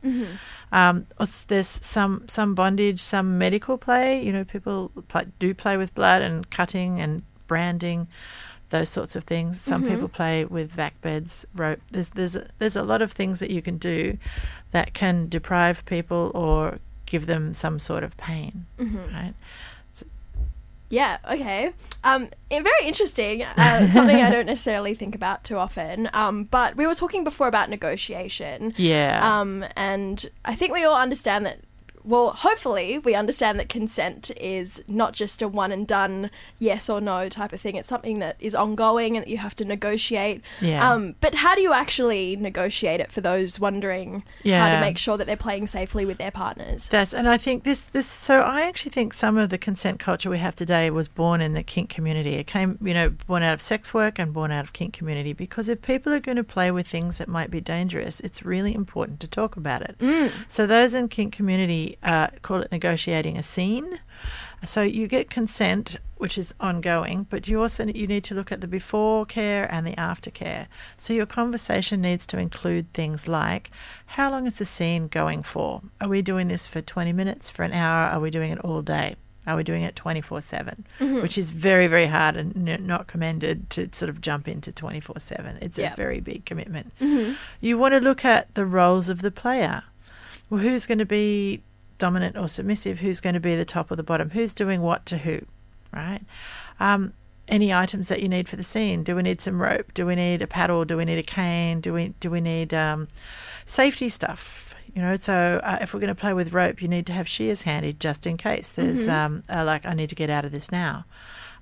Um, 0.72 1.06
there's 1.48 1.68
some 1.68 2.24
some 2.28 2.56
bondage, 2.56 3.02
some 3.02 3.38
medical 3.38 3.78
play. 3.78 4.24
You 4.24 4.32
know, 4.32 4.46
people 4.46 4.92
play, 5.10 5.26
do 5.40 5.54
play 5.54 5.78
with 5.78 5.94
blood 5.94 6.22
and 6.22 6.50
cutting 6.50 7.02
and 7.02 7.24
branding, 7.48 8.08
those 8.70 8.90
sorts 8.90 9.16
of 9.16 9.26
things. 9.26 9.60
Some 9.60 9.84
people 9.84 10.08
play 10.08 10.46
with 10.46 10.72
vac 10.72 11.02
beds, 11.02 11.46
rope. 11.54 11.82
There's 11.92 12.10
there's 12.12 12.36
a, 12.36 12.48
there's 12.60 12.76
a 12.78 12.84
lot 12.84 13.02
of 13.02 13.12
things 13.12 13.40
that 13.42 13.52
you 13.52 13.62
can 13.62 13.78
do 13.78 14.18
that 14.72 14.94
can 14.94 15.28
deprive 15.28 15.84
people 15.86 16.32
or 16.34 16.80
give 17.06 17.26
them 17.26 17.54
some 17.54 17.80
sort 17.80 18.04
of 18.04 18.16
pain. 18.18 18.68
Right? 19.14 19.34
Yeah, 20.90 21.18
okay. 21.32 21.72
Um, 22.04 22.30
very 22.50 22.86
interesting. 22.86 23.44
Uh, 23.44 23.92
something 23.92 24.16
I 24.16 24.30
don't 24.32 24.48
necessarily 24.48 24.96
think 24.96 25.16
about 25.16 25.44
too 25.44 25.58
often. 25.58 26.10
Um, 26.14 26.46
but 26.46 26.76
we 26.76 26.88
were 26.88 26.96
talking 26.96 27.24
before 27.24 27.48
about 27.48 27.70
negotiation. 27.70 28.74
Yeah. 28.76 29.40
Um, 29.40 29.66
and 29.76 30.26
I 30.46 30.56
think 30.56 30.74
we 30.74 30.84
all 30.84 31.00
understand 31.00 31.46
that. 31.46 31.60
Well, 32.04 32.32
hopefully, 32.32 32.98
we 32.98 33.16
understand 33.16 33.60
that 33.60 33.70
consent 33.70 34.32
is 34.40 34.84
not 34.88 35.14
just 35.14 35.42
a 35.42 35.48
one 35.48 35.72
and 35.72 35.86
done 35.86 36.30
yes 36.58 36.90
or 36.90 37.02
no 37.02 37.30
type 37.30 37.54
of 37.54 37.62
thing. 37.62 37.76
It's 37.76 37.88
something 37.88 38.20
that 38.20 38.38
is 38.40 38.56
ongoing 38.56 39.18
and 39.18 39.26
that 39.26 39.30
you 39.30 39.38
have 39.38 39.56
to 39.56 39.66
negotiate. 39.66 40.42
Yeah. 40.62 40.92
Um, 40.92 41.16
but 41.22 41.36
how 41.36 41.56
do 41.56 41.62
you 41.62 41.74
actually 41.74 42.36
negotiate 42.36 43.00
it 43.00 43.12
for 43.12 43.22
those 43.22 43.60
wondering 43.60 44.24
how 44.46 44.76
to 44.76 44.82
make 44.82 44.98
sure 44.98 45.18
that 45.18 45.28
they're 45.28 45.36
playing 45.38 45.68
safely 45.68 46.06
with 46.06 46.18
their 46.18 46.32
partners? 46.32 46.88
That's 46.88 47.14
and 47.14 47.28
I 47.28 47.38
think 47.38 47.64
this 47.64 47.84
this 47.86 48.08
so 48.08 48.42
I 48.42 48.62
actually 48.62 48.92
think 48.92 49.14
some 49.14 49.38
of 49.38 49.50
the 49.50 49.58
consent 49.58 50.00
culture 50.00 50.30
we 50.30 50.40
have 50.40 50.56
today 50.56 50.90
was 50.90 51.08
born 51.08 51.42
in 51.42 51.54
the 51.54 51.64
kink 51.64 51.90
community. 51.90 52.36
It 52.36 52.48
came, 52.48 52.78
you 52.82 52.94
know, 52.94 53.10
born 53.10 53.44
out 53.44 53.54
of 53.54 53.62
sex 53.62 53.94
work 53.94 54.20
and 54.20 54.34
born 54.34 54.52
out 54.52 54.64
of 54.64 54.74
kink 54.74 54.94
community 54.94 55.34
because 55.34 55.68
if 55.68 55.82
people 55.82 56.14
are 56.14 56.20
going 56.20 56.38
to 56.38 56.44
play 56.44 56.72
with 56.72 56.88
things 56.88 57.18
that 57.18 57.28
might 57.28 57.52
be 57.52 57.62
dangerous, 57.62 58.20
it's 58.22 58.44
really 58.44 58.74
important 58.74 59.20
to 59.20 59.28
talk 59.28 59.58
about 59.58 59.82
it. 59.82 59.96
So 60.48 60.66
those 60.66 60.94
in 60.94 61.08
kink 61.08 61.34
community 61.34 61.89
uh, 62.04 62.28
call 62.42 62.62
it 62.62 62.72
negotiating 62.72 63.38
a 63.38 63.44
scene. 63.44 64.00
So 64.66 64.82
you 64.82 65.08
get 65.08 65.30
consent, 65.30 65.96
which 66.18 66.38
is 66.38 66.54
ongoing, 66.60 67.28
but 67.30 67.48
you 67.48 67.62
also 67.62 67.86
you 67.86 68.08
need 68.08 68.26
to 68.26 68.36
look 68.36 68.52
at 68.52 68.60
the 68.60 68.68
before 68.68 69.26
care 69.26 69.68
and 69.74 69.88
the 69.88 69.98
after 69.98 70.30
care. 70.30 70.68
So 70.98 71.14
your 71.14 71.26
conversation 71.26 72.02
needs 72.02 72.26
to 72.28 72.38
include 72.38 72.92
things 72.94 73.28
like 73.28 73.72
how 74.06 74.30
long 74.30 74.46
is 74.48 74.58
the 74.58 74.66
scene 74.66 75.08
going 75.08 75.44
for? 75.44 75.82
Are 76.02 76.10
we 76.10 76.22
doing 76.22 76.50
this 76.50 76.68
for 76.68 76.82
20 76.82 77.14
minutes, 77.14 77.50
for 77.50 77.64
an 77.64 77.72
hour? 77.72 78.10
Are 78.10 78.20
we 78.20 78.30
doing 78.30 78.52
it 78.52 78.60
all 78.60 78.82
day? 78.82 79.16
Are 79.48 79.56
we 79.56 79.64
doing 79.64 79.82
it 79.84 79.96
24 79.96 80.42
7? 80.42 80.86
Which 81.00 81.38
is 81.38 81.52
very, 81.52 81.88
very 81.88 82.08
hard 82.08 82.36
and 82.36 82.68
n- 82.68 82.86
not 82.86 83.08
commended 83.08 83.70
to 83.72 83.88
sort 83.94 84.10
of 84.10 84.20
jump 84.20 84.48
into 84.50 84.74
24 84.74 85.20
7. 85.20 85.58
It's 85.62 85.78
Yeah. 85.78 85.94
a 85.94 85.96
very 85.96 86.20
big 86.20 86.44
commitment. 86.46 86.92
You 87.62 87.78
want 87.78 87.94
to 87.94 88.02
look 88.02 88.26
at 88.26 88.54
the 88.56 88.66
roles 88.66 89.08
of 89.08 89.22
the 89.22 89.32
player. 89.32 89.84
Well, 90.50 90.60
who's 90.62 90.86
going 90.86 90.98
to 91.00 91.06
be 91.06 91.62
dominant 92.00 92.36
or 92.36 92.48
submissive? 92.48 93.00
Who's 93.00 93.20
going 93.20 93.36
to 93.36 93.40
be 93.40 93.56
the 93.56 93.66
top 93.66 93.92
or 93.92 93.96
the 93.96 94.04
bottom? 94.04 94.32
Who's 94.32 94.54
doing 94.54 94.82
what 94.82 95.06
to 95.08 95.20
who? 95.20 95.42
Right? 95.94 96.22
Um, 96.80 97.14
any 97.48 97.74
items 97.74 98.08
that 98.08 98.22
you 98.22 98.30
need 98.30 98.50
for 98.50 98.56
the 98.56 98.64
scene? 98.64 99.04
Do 99.04 99.16
we 99.16 99.22
need 99.22 99.42
some 99.42 99.62
rope? 99.62 99.94
Do 99.94 100.06
we 100.06 100.16
need 100.16 100.42
a 100.42 100.48
paddle? 100.48 100.86
Do 100.86 100.98
we 100.98 101.06
need 101.06 101.20
a 101.20 101.24
cane? 101.24 101.82
Do 101.82 101.94
we 101.94 102.14
do 102.20 102.32
we 102.32 102.42
need 102.42 102.74
um, 102.74 103.08
safety 103.66 104.10
stuff? 104.10 104.76
You 104.96 105.04
know, 105.04 105.16
so 105.16 105.62
uh, 105.64 105.78
if 105.82 105.94
we're 105.94 106.00
going 106.00 106.14
to 106.14 106.20
play 106.20 106.34
with 106.34 106.52
rope, 106.54 106.82
you 106.82 106.88
need 106.88 107.06
to 107.08 107.14
have 107.14 107.28
shears 107.28 107.62
handy 107.64 107.94
just 107.94 108.26
in 108.26 108.38
case. 108.38 108.72
There's 108.72 109.08
um, 109.08 109.44
uh, 109.50 109.64
like 109.64 109.86
I 109.86 109.94
need 109.94 110.10
to 110.10 110.16
get 110.16 110.30
out 110.30 110.46
of 110.46 110.52
this 110.52 110.72
now. 110.72 111.06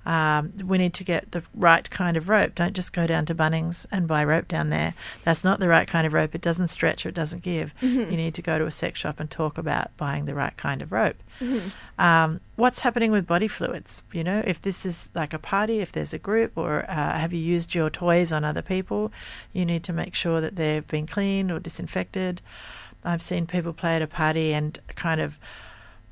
Um, 0.08 0.54
we 0.64 0.78
need 0.78 0.94
to 0.94 1.04
get 1.04 1.32
the 1.32 1.42
right 1.54 1.88
kind 1.90 2.16
of 2.16 2.30
rope. 2.30 2.54
Don't 2.54 2.74
just 2.74 2.94
go 2.94 3.06
down 3.06 3.26
to 3.26 3.34
Bunnings 3.34 3.84
and 3.92 4.08
buy 4.08 4.24
rope 4.24 4.48
down 4.48 4.70
there. 4.70 4.94
That's 5.22 5.44
not 5.44 5.60
the 5.60 5.68
right 5.68 5.86
kind 5.86 6.06
of 6.06 6.14
rope. 6.14 6.34
It 6.34 6.40
doesn't 6.40 6.68
stretch 6.68 7.04
or 7.04 7.10
it 7.10 7.14
doesn't 7.14 7.42
give. 7.42 7.74
You 7.82 8.16
need 8.16 8.32
to 8.34 8.42
go 8.42 8.58
to 8.58 8.64
a 8.64 8.70
sex 8.70 8.98
shop 9.00 9.20
and 9.20 9.30
talk 9.30 9.58
about 9.58 9.94
buying 9.98 10.24
the 10.24 10.34
right 10.34 10.56
kind 10.56 10.80
of 10.80 10.92
rope. 10.92 11.22
Um, 11.98 12.40
what's 12.56 12.80
happening 12.80 13.10
with 13.10 13.26
body 13.26 13.48
fluids? 13.48 14.02
You 14.10 14.24
know, 14.24 14.42
if 14.46 14.62
this 14.62 14.86
is 14.86 15.10
like 15.14 15.34
a 15.34 15.38
party, 15.38 15.80
if 15.80 15.92
there's 15.92 16.14
a 16.14 16.18
group, 16.18 16.52
or 16.56 16.88
uh, 16.88 17.18
have 17.18 17.34
you 17.34 17.40
used 17.40 17.74
your 17.74 17.90
toys 17.90 18.32
on 18.32 18.44
other 18.44 18.62
people, 18.62 19.12
you 19.52 19.66
need 19.66 19.82
to 19.84 19.92
make 19.92 20.14
sure 20.14 20.40
that 20.40 20.56
they've 20.56 20.86
been 20.86 21.06
cleaned 21.06 21.52
or 21.52 21.60
disinfected. 21.60 22.40
I've 23.04 23.22
seen 23.22 23.46
people 23.46 23.74
play 23.74 23.96
at 23.96 24.02
a 24.02 24.06
party 24.06 24.54
and 24.54 24.78
kind 24.96 25.20
of 25.20 25.38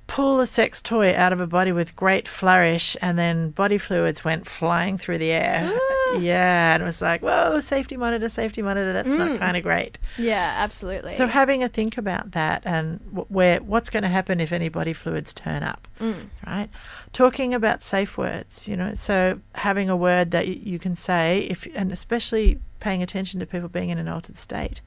pull 0.06 0.40
a 0.40 0.46
sex 0.46 0.80
toy 0.80 1.14
out 1.14 1.32
of 1.32 1.40
a 1.40 1.46
body 1.46 1.72
with 1.72 1.96
great 1.96 2.28
flourish, 2.28 2.96
and 3.02 3.18
then 3.18 3.50
body 3.50 3.78
fluids 3.78 4.24
went 4.24 4.48
flying 4.48 4.96
through 4.96 5.18
the 5.18 5.30
air. 5.30 5.72
Ah. 5.74 6.18
yeah, 6.18 6.74
and 6.74 6.82
it 6.82 6.86
was 6.86 7.02
like, 7.02 7.22
whoa, 7.22 7.58
safety 7.60 7.96
monitor, 7.96 8.28
safety 8.28 8.62
monitor. 8.62 8.92
That's 8.92 9.14
not 9.14 9.30
mm. 9.30 9.38
kind 9.38 9.56
of 9.56 9.62
great. 9.62 9.98
Yeah, 10.16 10.54
absolutely. 10.58 11.12
So 11.12 11.26
having 11.26 11.62
a 11.62 11.68
think 11.68 11.98
about 11.98 12.32
that 12.32 12.62
and 12.64 13.00
wh- 13.12 13.30
where 13.30 13.60
what's 13.60 13.90
going 13.90 14.04
to 14.04 14.08
happen 14.08 14.40
if 14.40 14.52
any 14.52 14.68
body 14.68 14.92
fluids 14.92 15.34
turn 15.34 15.62
up, 15.62 15.88
mm. 16.00 16.26
right? 16.46 16.68
Talking 17.12 17.54
about 17.54 17.82
safe 17.82 18.16
words, 18.16 18.68
you 18.68 18.76
know, 18.76 18.94
so 18.94 19.40
having 19.56 19.90
a 19.90 19.96
word 19.96 20.30
that 20.30 20.46
y- 20.46 20.60
you 20.62 20.78
can 20.78 20.94
say 20.94 21.46
if 21.50 21.66
and 21.74 21.90
especially 21.90 22.60
paying 22.78 23.02
attention 23.02 23.40
to 23.40 23.46
people 23.46 23.68
being 23.68 23.90
in 23.90 23.98
an 23.98 24.06
altered 24.06 24.36
state. 24.36 24.80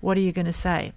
What 0.00 0.16
are 0.16 0.20
you 0.20 0.32
going 0.32 0.46
to 0.46 0.52
say? 0.52 0.92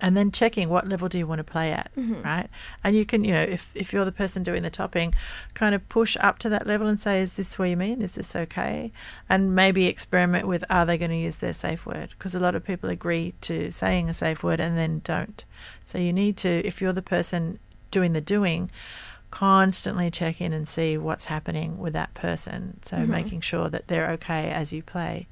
And 0.00 0.16
then 0.16 0.30
checking 0.30 0.68
what 0.68 0.88
level 0.88 1.08
do 1.08 1.18
you 1.18 1.26
want 1.26 1.38
to 1.38 1.44
play 1.44 1.72
at, 1.72 1.90
mm-hmm. 1.96 2.22
right? 2.22 2.48
And 2.84 2.94
you 2.94 3.06
can, 3.06 3.24
you 3.24 3.32
know, 3.32 3.42
if, 3.42 3.70
if 3.74 3.92
you're 3.92 4.04
the 4.04 4.12
person 4.12 4.42
doing 4.42 4.62
the 4.62 4.70
topping, 4.70 5.14
kind 5.54 5.74
of 5.74 5.88
push 5.88 6.16
up 6.20 6.38
to 6.40 6.48
that 6.50 6.66
level 6.66 6.86
and 6.86 7.00
say, 7.00 7.20
is 7.20 7.34
this 7.34 7.58
where 7.58 7.68
you 7.68 7.76
mean? 7.76 8.02
Is 8.02 8.14
this 8.14 8.36
okay? 8.36 8.92
And 9.28 9.54
maybe 9.54 9.86
experiment 9.86 10.46
with, 10.46 10.64
are 10.70 10.84
they 10.84 10.98
going 10.98 11.10
to 11.10 11.16
use 11.16 11.36
their 11.36 11.52
safe 11.52 11.86
word? 11.86 12.10
Because 12.10 12.34
a 12.34 12.40
lot 12.40 12.54
of 12.54 12.64
people 12.64 12.90
agree 12.90 13.34
to 13.42 13.70
saying 13.70 14.08
a 14.08 14.14
safe 14.14 14.42
word 14.42 14.60
and 14.60 14.76
then 14.76 15.00
don't. 15.04 15.44
So 15.84 15.98
you 15.98 16.12
need 16.12 16.36
to, 16.38 16.66
if 16.66 16.80
you're 16.80 16.92
the 16.92 17.02
person 17.02 17.58
doing 17.90 18.12
the 18.12 18.20
doing, 18.20 18.70
constantly 19.30 20.10
check 20.10 20.40
in 20.40 20.52
and 20.52 20.68
see 20.68 20.96
what's 20.96 21.26
happening 21.26 21.78
with 21.78 21.92
that 21.92 22.14
person. 22.14 22.78
So 22.84 22.96
mm-hmm. 22.96 23.10
making 23.10 23.40
sure 23.40 23.68
that 23.68 23.88
they're 23.88 24.10
okay 24.12 24.50
as 24.50 24.72
you 24.72 24.82
play. 24.82 25.26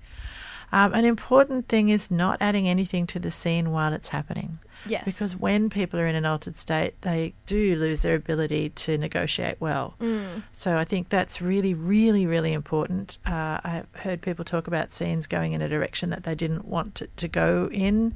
Um, 0.75 0.93
an 0.93 1.05
important 1.05 1.69
thing 1.69 1.89
is 1.89 2.11
not 2.11 2.39
adding 2.41 2.69
anything 2.69 3.07
to 3.07 3.21
the 3.21 3.31
scene 3.31 3.71
while 3.71 3.93
it's 3.93 4.09
happening. 4.09 4.59
Yes. 4.87 5.05
Because 5.05 5.37
when 5.37 5.71
people 5.71 6.01
are 6.01 6.07
in 6.07 6.17
an 6.17 6.27
altered 6.27 6.57
state, 6.57 7.01
they 7.03 7.33
do 7.47 7.77
lose 7.77 8.03
their 8.03 8.17
ability 8.17 8.71
to 8.71 8.99
negotiate 8.99 9.61
well. 9.61 9.95
Mm. 10.01 10.43
So 10.53 10.77
I 10.77 10.85
think 10.85 11.11
that's 11.11 11.41
really, 11.41 11.75
really, 11.75 12.27
really 12.27 12.53
important. 12.53 13.19
Uh, 13.25 13.61
I've 13.63 13.95
heard 13.95 14.21
people 14.21 14.45
talk 14.45 14.67
about 14.67 14.93
scenes 14.93 15.29
going 15.29 15.53
in 15.53 15.63
a 15.63 15.69
direction 15.69 16.11
that 16.11 16.25
they 16.25 16.35
didn't 16.35 16.65
want 16.65 17.01
it 17.01 17.17
to 17.19 17.29
go 17.29 17.71
in 17.73 18.15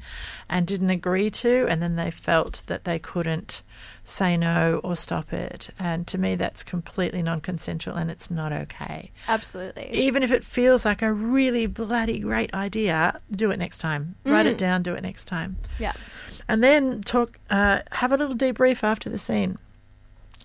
and 0.50 0.66
didn't 0.66 0.90
agree 0.90 1.30
to, 1.30 1.66
and 1.68 1.80
then 1.80 1.94
they 1.94 2.10
felt 2.10 2.64
that 2.66 2.82
they 2.82 2.98
couldn't 2.98 3.62
say 4.08 4.36
no 4.36 4.80
or 4.82 4.96
stop 4.96 5.32
it. 5.32 5.70
And 5.78 6.06
to 6.06 6.18
me, 6.18 6.34
that's 6.34 6.62
completely 6.62 7.22
non 7.22 7.40
consensual 7.40 7.94
and 7.96 8.10
it's 8.10 8.30
not 8.30 8.52
okay. 8.52 9.10
Absolutely. 9.28 9.90
Even 9.92 10.22
if 10.22 10.30
it 10.30 10.42
feels 10.42 10.84
like 10.84 11.02
a 11.02 11.12
really 11.12 11.66
bloody 11.66 12.18
great 12.18 12.52
idea, 12.54 13.20
do 13.30 13.50
it 13.50 13.58
next 13.58 13.78
time. 13.78 14.14
Write 14.24 14.46
Mm. 14.46 14.50
it 14.52 14.58
down, 14.58 14.82
do 14.82 14.94
it 14.94 15.02
next 15.02 15.26
time 15.26 15.56
Yeah. 15.78 15.92
and 16.48 16.62
then 16.64 17.00
talk 17.02 17.38
uh, 17.50 17.80
have 17.92 18.12
a 18.12 18.16
little 18.16 18.34
debrief 18.36 18.82
after 18.82 19.10
the 19.10 19.18
scene 19.18 19.58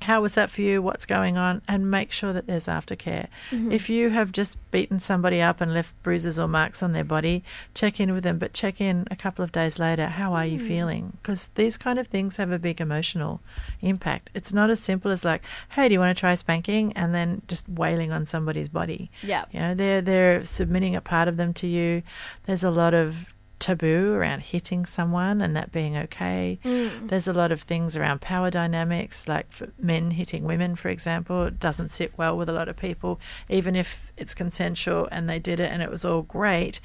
how 0.04 0.22
was 0.22 0.34
that 0.36 0.50
for 0.50 0.62
you 0.62 0.82
what's 0.82 1.06
going 1.06 1.38
on 1.38 1.62
and 1.68 1.90
make 1.90 2.12
sure 2.12 2.32
that 2.34 2.48
there's 2.48 2.68
aftercare 2.68 3.28
Mm-hmm. 3.52 3.72
if 3.72 3.90
you 3.90 4.10
have 4.12 4.32
just 4.32 4.58
beaten 4.72 5.00
somebody 5.00 5.42
up 5.42 5.62
and 5.62 5.74
left 5.74 5.94
bruises 6.04 6.40
or 6.40 6.48
marks 6.48 6.82
on 6.84 6.94
their 6.94 7.04
body 7.04 7.44
check 7.74 8.00
in 8.00 8.14
with 8.14 8.24
them 8.24 8.38
but 8.38 8.54
check 8.54 8.80
in 8.82 9.08
a 9.12 9.16
couple 9.16 9.44
of 9.44 9.52
days 9.52 9.78
later 9.80 10.08
how 10.08 10.34
are 10.34 10.46
you 10.46 10.60
Mm. 10.60 10.68
feeling 10.68 11.18
because 11.22 11.50
these 11.56 11.78
kind 11.78 11.98
of 12.00 12.08
things 12.08 12.38
have 12.38 12.52
a 12.52 12.60
big 12.60 12.80
emotional 12.82 13.42
impact 13.82 14.30
it's 14.34 14.54
not 14.54 14.70
as 14.70 14.80
simple 14.80 15.12
as 15.12 15.24
like 15.26 15.42
hey 15.76 15.88
do 15.88 15.94
you 15.94 16.00
want 16.00 16.16
to 16.16 16.20
try 16.20 16.34
spanking 16.36 16.94
and 16.94 17.14
then 17.16 17.42
just 17.48 17.68
wailing 17.70 18.12
on 18.12 18.26
somebody's 18.26 18.70
body 18.70 19.10
Yeah. 19.22 19.46
you 19.52 19.60
know, 19.60 19.74
they're 19.76 20.02
they're 20.02 20.44
submitting 20.46 20.96
a 20.96 21.02
part 21.02 21.28
of 21.28 21.38
them 21.38 21.54
to 21.56 21.68
you. 21.68 22.04
There's 22.46 22.64
a 22.64 22.72
lot 22.72 22.94
of 22.94 23.34
taboo 23.64 24.14
around 24.14 24.42
hitting 24.42 24.86
someone 24.86 25.40
and 25.42 25.56
that 25.56 25.72
being 25.72 25.96
okay. 25.96 26.60
Mm. 26.66 27.08
There's 27.08 27.30
a 27.30 27.34
lot 27.34 27.52
of 27.54 27.62
things 27.62 27.96
around 27.96 28.20
power 28.20 28.52
dynamics, 28.52 29.26
like 29.26 29.48
men 29.80 30.12
hitting 30.12 30.44
women, 30.44 30.76
for 30.76 30.90
example. 30.90 31.46
It 31.46 31.60
doesn't 31.62 31.92
sit 31.92 32.12
well 32.18 32.38
with 32.38 32.50
a 32.50 32.54
lot 32.54 32.68
of 32.68 32.76
people, 32.76 33.22
even 33.48 33.74
if 33.76 34.12
it's 34.18 34.34
consensual 34.34 35.08
and 35.12 35.30
they 35.30 35.40
did 35.40 35.62
it 35.62 35.72
and 35.72 35.82
it 35.82 35.90
was 35.90 36.04
all 36.04 36.24
great. 36.24 36.82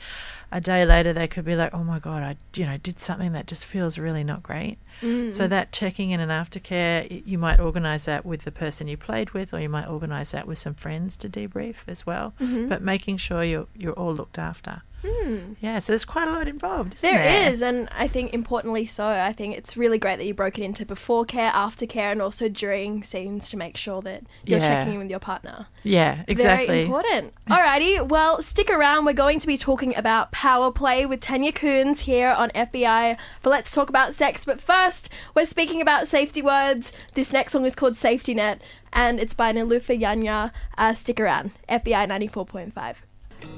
A 0.52 0.60
day 0.60 0.86
later, 0.86 1.12
they 1.12 1.26
could 1.26 1.44
be 1.44 1.56
like, 1.56 1.74
"Oh 1.74 1.84
my 1.84 1.98
god, 1.98 2.22
I 2.22 2.36
you 2.58 2.64
know 2.64 2.78
did 2.78 2.98
something 3.00 3.32
that 3.32 3.46
just 3.46 3.66
feels 3.66 3.98
really 3.98 4.24
not 4.24 4.42
great." 4.42 4.78
Mm. 5.02 5.30
So 5.30 5.46
that 5.48 5.72
checking 5.72 6.10
in 6.10 6.20
and 6.20 6.30
aftercare, 6.32 7.22
you 7.26 7.38
might 7.38 7.60
organise 7.60 8.06
that 8.06 8.24
with 8.24 8.42
the 8.42 8.50
person 8.52 8.88
you 8.88 8.96
played 8.96 9.30
with, 9.32 9.52
or 9.52 9.60
you 9.60 9.68
might 9.68 9.88
organise 9.88 10.30
that 10.30 10.46
with 10.46 10.56
some 10.58 10.74
friends 10.74 11.16
to 11.18 11.28
debrief 11.28 11.78
as 11.86 12.06
well. 12.06 12.32
Mhm. 12.40 12.68
But 12.68 12.80
making 12.82 13.18
sure 13.18 13.42
you're 13.44 13.66
you're 13.76 13.92
all 14.02 14.14
looked 14.14 14.38
after. 14.38 14.82
Mm. 15.04 15.56
Yeah, 15.60 15.78
so 15.78 15.92
there's 15.92 16.04
quite 16.04 16.26
a 16.26 16.32
lot 16.32 16.48
involved. 16.48 17.00
There 17.00 17.12
there 17.12 17.52
is, 17.52 17.62
and 17.62 17.88
I 17.92 18.08
think 18.08 18.34
importantly 18.34 18.84
so. 18.84 19.04
I 19.06 19.32
think 19.32 19.56
it's 19.56 19.76
really 19.76 19.98
great 19.98 20.16
that 20.16 20.26
you 20.26 20.34
broke 20.34 20.58
it 20.58 20.64
into 20.64 20.84
before 20.84 21.24
care, 21.24 21.52
after 21.54 21.86
care, 21.86 22.10
and 22.10 22.20
also 22.20 22.48
during 22.48 23.02
scenes 23.04 23.48
to 23.50 23.56
make 23.56 23.76
sure 23.76 24.02
that 24.02 24.24
you're 24.44 24.58
Yeah. 24.58 24.66
checking 24.66 24.94
in 24.94 24.98
with 24.98 25.10
your 25.10 25.20
partner. 25.20 25.66
Yeah, 25.84 26.24
exactly. 26.26 26.66
Very 26.66 26.82
important. 26.82 27.34
Alrighty, 27.48 28.06
well, 28.08 28.42
stick 28.42 28.70
around. 28.70 29.04
We're 29.04 29.12
going 29.12 29.38
to 29.40 29.46
be 29.46 29.56
talking 29.56 29.96
about 29.96 30.32
power 30.32 30.72
play 30.72 31.06
with 31.06 31.20
Tanya 31.20 31.52
Koens 31.52 32.00
here 32.00 32.30
on 32.30 32.50
FBI. 32.50 33.16
But 33.42 33.50
let's 33.50 33.70
talk 33.70 33.88
about 33.88 34.14
sex. 34.14 34.44
But 34.44 34.60
first, 34.60 35.08
we're 35.34 35.46
speaking 35.46 35.80
about 35.80 36.08
safety 36.08 36.42
words. 36.42 36.92
This 37.14 37.32
next 37.32 37.52
song 37.52 37.64
is 37.64 37.74
called 37.76 37.96
Safety 37.96 38.34
Net, 38.34 38.60
and 38.92 39.20
it's 39.20 39.34
by 39.34 39.52
Nilüfer 39.52 39.98
Yanya. 39.98 40.50
Uh, 40.76 40.92
stick 40.94 41.20
around. 41.20 41.52
FBI 41.68 42.06
94.5. 42.06 42.96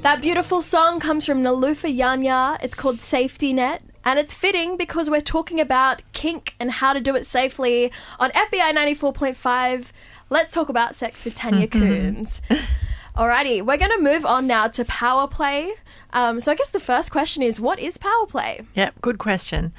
That 0.03 0.21
beautiful 0.23 0.63
song 0.63 0.99
comes 0.99 1.27
from 1.27 1.43
Nilüfer 1.43 1.95
Yanya. 1.95 2.59
It's 2.63 2.75
called 2.75 3.01
Safety 3.01 3.53
Net. 3.53 3.83
And 4.05 4.19
it's 4.19 4.33
fitting 4.33 4.77
because 4.77 5.11
we're 5.11 5.21
talking 5.21 5.61
about 5.61 6.03
kink 6.13 6.55
and 6.59 6.71
how 6.71 6.95
to 6.95 7.01
do 7.01 7.15
it 7.15 7.27
safely 7.27 7.93
on 8.19 8.31
FBI 8.31 8.73
94.5. 8.97 9.87
Let's 10.31 10.53
talk 10.53 10.69
about 10.71 10.97
sex 10.97 11.25
with 11.25 11.35
Tanya 11.35 11.69
Koens. 11.69 12.41
Alrighty, 13.17 13.61
we're 13.61 13.77
going 13.77 13.91
to 13.91 14.01
move 14.01 14.25
on 14.25 14.47
now 14.47 14.69
to 14.69 14.85
power 14.87 15.27
play. 15.27 15.73
Um, 16.13 16.41
so 16.41 16.53
I 16.53 16.55
guess 16.55 16.71
the 16.71 16.81
first 16.81 17.11
question 17.11 17.43
is 17.43 17.61
what 17.61 17.79
is 17.79 17.99
power 17.99 18.27
play? 18.27 18.63
Yep, 18.75 19.01
good 19.03 19.19
question. 19.19 19.73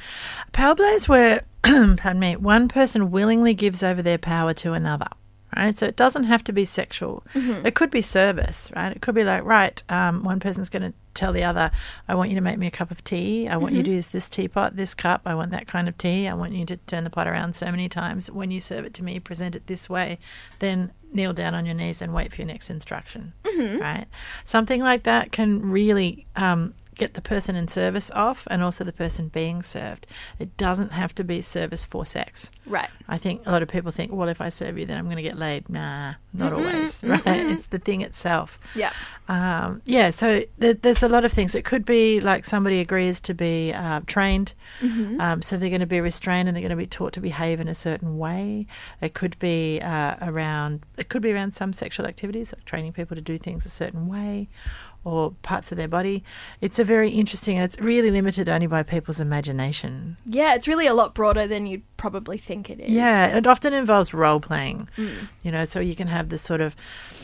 Power 0.52 0.76
plays 0.76 1.10
where, 1.10 1.42
pardon 1.64 2.20
me, 2.20 2.36
one 2.36 2.68
person 2.68 3.10
willingly 3.10 3.54
gives 3.54 3.82
over 3.82 4.02
their 4.02 4.18
power 4.20 4.54
to 4.56 4.74
another. 4.74 5.08
Right, 5.56 5.78
so 5.78 5.86
it 5.86 5.98
doesn't 5.98 6.24
have 6.26 6.44
to 6.46 6.54
be 6.54 6.64
sexual. 6.64 7.24
It 7.66 7.76
could 7.76 7.92
be 7.92 8.02
service, 8.02 8.72
right? 8.74 8.96
It 8.96 9.02
could 9.02 9.16
be 9.16 9.26
like, 9.26 9.44
right, 9.44 9.84
um, 9.90 10.24
one 10.24 10.40
person's 10.40 10.70
going 10.70 10.84
to 10.84 10.94
tell 11.14 11.34
the 11.34 11.44
other, 11.44 11.72
"I 12.08 12.16
want 12.16 12.30
you 12.30 12.36
to 12.36 12.42
make 12.42 12.58
me 12.58 12.68
a 12.68 12.72
cup 12.72 12.90
of 12.90 13.04
tea. 13.04 13.50
I 13.50 13.58
want 13.58 13.74
you 13.74 13.84
to 13.84 13.92
use 13.92 14.08
this 14.08 14.30
teapot, 14.30 14.78
this 14.78 14.94
cup. 14.94 15.24
I 15.26 15.36
want 15.36 15.52
that 15.52 15.68
kind 15.68 15.90
of 15.90 15.98
tea. 15.98 16.28
I 16.28 16.34
want 16.36 16.54
you 16.54 16.66
to 16.68 16.78
turn 16.78 17.04
the 17.04 17.10
pot 17.10 17.28
around 17.28 17.58
so 17.58 17.70
many 17.70 17.90
times. 17.90 18.32
When 18.32 18.50
you 18.50 18.62
serve 18.62 18.86
it 18.86 18.94
to 18.94 19.04
me, 19.04 19.20
present 19.20 19.56
it 19.58 19.68
this 19.68 19.90
way. 19.90 20.20
Then 20.60 20.92
kneel 21.12 21.34
down 21.34 21.54
on 21.54 21.66
your 21.66 21.76
knees 21.76 22.02
and 22.02 22.14
wait 22.14 22.32
for 22.32 22.42
your 22.42 22.48
next 22.48 22.70
instruction." 22.70 23.34
Right, 23.82 24.08
something 24.46 24.82
like 24.82 25.04
that 25.04 25.34
can 25.34 25.70
really 25.70 26.26
um, 26.38 26.74
get 27.02 27.16
the 27.16 27.22
person 27.22 27.56
in 27.56 27.68
service 27.68 28.12
off 28.12 28.48
and 28.52 28.62
also 28.62 28.84
the 28.84 28.94
person 28.94 29.28
being 29.28 29.64
served. 29.64 30.06
It 30.38 30.56
doesn't 30.56 30.92
have 30.92 31.16
to 31.16 31.24
be 31.24 31.42
service 31.42 31.84
for 31.84 32.06
sex. 32.06 32.52
Right. 32.68 32.90
I 33.10 33.18
think 33.18 33.42
a 33.48 33.52
lot 33.52 33.64
of 33.64 33.70
people 33.70 33.92
think, 33.92 34.12
well, 34.14 34.30
if 34.30 34.40
I 34.40 34.50
serve 34.50 34.78
you, 34.78 34.86
then 34.86 35.00
I'm 35.00 35.06
going 35.06 35.18
to 35.18 35.24
get 35.24 35.36
laid. 35.36 35.68
Nah, 35.68 36.14
not 36.32 36.54
always, 36.54 37.04
right? 37.04 37.26
It's 37.26 37.66
the 37.66 37.80
thing 37.80 38.02
itself. 38.02 38.60
Yeah. 38.76 38.94
Um, 39.28 39.82
yeah, 39.86 40.12
so 40.12 40.44
there, 40.60 40.76
there's 40.76 41.02
a 41.02 41.10
lot 41.10 41.26
of 41.26 41.32
things. 41.32 41.56
It 41.56 41.66
could 41.66 41.86
be 41.86 42.20
like 42.20 42.46
somebody 42.46 42.80
agrees 42.82 43.20
to 43.22 43.34
be 43.34 43.74
uh, 43.74 44.02
trained, 44.06 44.54
um, 45.20 45.42
so 45.42 45.58
they're 45.58 45.70
going 45.70 45.80
to 45.80 45.88
be 45.88 46.02
restrained 46.02 46.50
and 46.50 46.56
they're 46.56 46.62
going 46.62 46.70
to 46.70 46.76
be 46.76 46.86
taught 46.86 47.14
to 47.14 47.22
behave 47.22 47.60
in 47.60 47.68
a 47.68 47.76
certain 47.76 48.18
way. 48.18 48.68
It 49.00 49.14
could 49.14 49.40
be 49.40 49.80
uh, 49.82 50.18
around. 50.22 50.86
It 50.98 51.10
could 51.10 51.22
be 51.22 51.32
around 51.32 51.54
some 51.54 51.72
sexual 51.72 52.06
activities, 52.06 52.54
like 52.54 52.66
training 52.66 52.94
people 52.94 53.16
to 53.16 53.22
do 53.22 53.38
things 53.38 53.66
a 53.66 53.70
certain 53.70 54.08
way, 54.08 54.50
or 55.04 55.32
parts 55.42 55.72
of 55.72 55.78
their 55.78 55.88
body. 55.88 56.24
It's 56.60 56.78
a 56.78 56.84
very 56.84 57.10
interesting, 57.10 57.58
and 57.58 57.66
it's 57.66 57.80
really 57.80 58.12
limited 58.12 58.48
only 58.48 58.68
by 58.68 58.84
people's 58.84 59.20
imagination. 59.20 60.18
Yeah, 60.26 60.54
it's 60.54 60.68
really 60.68 60.86
a 60.88 60.94
lot 60.94 61.14
broader 61.14 61.48
than 61.48 61.66
you'd 61.66 61.84
probably 61.98 62.38
think 62.38 62.70
it 62.70 62.80
is. 62.80 62.92
Yeah, 62.92 63.36
it 63.36 63.48
often 63.48 63.74
involves 63.74 64.14
role 64.14 64.40
playing. 64.40 64.90
Mm. 64.98 65.30
You 65.44 65.52
know, 65.52 65.66
so 65.66 65.80
you 65.80 65.96
can 65.96 66.08
have 66.08 66.30
the 66.30 66.38
sort 66.38 66.62
of 66.62 66.76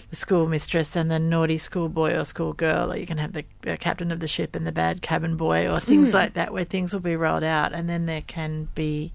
the 0.10 0.15
school 0.15 0.48
mistress 0.48 0.96
and 0.96 1.12
the 1.12 1.19
naughty 1.19 1.57
schoolboy 1.57 2.15
or 2.15 2.24
schoolgirl, 2.24 2.93
or 2.93 2.98
you 2.98 3.05
can 3.05 3.19
have 3.19 3.34
the, 3.34 3.46
the 3.62 3.77
captain 3.77 4.12
of 4.12 4.19
the 4.19 4.27
ship 4.27 4.55
and 4.55 4.65
the 4.65 4.72
bad 4.72 5.01
cabin 5.01 5.38
boy, 5.38 5.69
or 5.69 5.79
things 5.79 6.10
mm. 6.10 6.13
like 6.13 6.34
that, 6.34 6.51
where 6.53 6.63
things 6.63 6.93
will 6.93 7.01
be 7.01 7.15
rolled 7.15 7.43
out, 7.43 7.74
and 7.74 7.88
then 7.88 8.07
there 8.07 8.22
can 8.22 8.69
be 8.74 9.13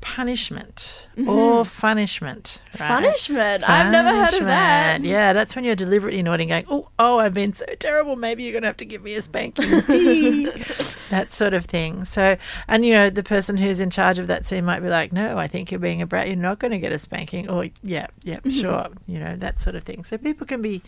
punishment 0.00 1.08
mm-hmm. 1.16 1.28
or 1.28 1.64
funishment. 1.64 2.60
Right? 2.78 2.88
Funishment. 2.88 3.68
I've 3.68 3.90
never 3.90 4.10
heard 4.10 4.34
of 4.34 4.46
that. 4.46 5.02
Yeah, 5.02 5.32
that's 5.32 5.56
when 5.56 5.64
you're 5.64 5.74
deliberately 5.74 6.22
nodding, 6.22 6.48
going, 6.48 6.64
"Oh, 6.68 6.88
oh, 6.98 7.18
I've 7.18 7.34
been 7.34 7.52
so 7.52 7.66
terrible. 7.78 8.16
Maybe 8.16 8.42
you're 8.42 8.52
going 8.52 8.62
to 8.62 8.68
have 8.68 8.76
to 8.78 8.84
give 8.84 9.02
me 9.02 9.14
a 9.14 9.22
spanking." 9.22 10.52
That 11.08 11.32
sort 11.32 11.54
of 11.54 11.64
thing. 11.64 12.04
So, 12.04 12.36
and 12.68 12.84
you 12.84 12.92
know, 12.92 13.08
the 13.08 13.22
person 13.22 13.56
who's 13.56 13.80
in 13.80 13.88
charge 13.88 14.18
of 14.18 14.26
that 14.26 14.44
scene 14.44 14.66
might 14.66 14.80
be 14.80 14.88
like, 14.88 15.10
"No, 15.10 15.38
I 15.38 15.48
think 15.48 15.70
you're 15.70 15.80
being 15.80 16.02
a 16.02 16.06
brat. 16.06 16.26
You're 16.26 16.36
not 16.36 16.58
going 16.58 16.72
to 16.72 16.78
get 16.78 16.92
a 16.92 16.98
spanking." 16.98 17.48
Or, 17.48 17.66
"Yeah, 17.82 18.08
yeah, 18.24 18.40
mm-hmm. 18.40 18.50
sure." 18.50 18.88
You 19.06 19.18
know, 19.18 19.34
that 19.36 19.58
sort 19.58 19.74
of 19.74 19.84
thing. 19.84 20.04
So 20.04 20.18
people 20.18 20.46
can 20.46 20.60
be 20.60 20.82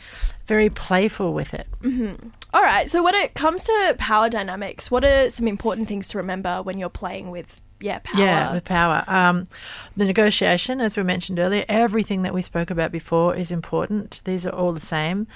very 0.46 0.68
playful 0.68 1.32
with 1.32 1.54
it. 1.54 1.66
Mm-hmm. 1.80 2.28
All 2.52 2.62
right. 2.62 2.90
So 2.90 3.02
when 3.02 3.14
it 3.14 3.32
comes 3.32 3.64
to 3.64 3.94
power 3.98 4.28
dynamics, 4.28 4.90
what 4.90 5.04
are 5.04 5.30
some 5.30 5.48
important 5.48 5.88
things 5.88 6.08
to 6.08 6.18
remember 6.18 6.62
when 6.62 6.78
you're 6.78 6.90
playing 6.90 7.30
with 7.30 7.62
yeah 7.80 8.00
power? 8.00 8.20
Yeah, 8.20 8.52
with 8.54 8.64
power. 8.64 9.04
Um, 9.06 9.48
the 9.96 10.04
negotiation, 10.04 10.80
as 10.80 10.96
we 10.96 11.02
mentioned 11.02 11.38
earlier, 11.38 11.64
everything 11.68 12.22
that 12.22 12.34
we 12.34 12.42
spoke 12.42 12.70
about 12.70 12.92
before 12.92 13.34
is 13.34 13.50
important. 13.50 14.20
These 14.24 14.46
are 14.46 14.54
all 14.54 14.72
the 14.72 14.80
same. 14.80 15.26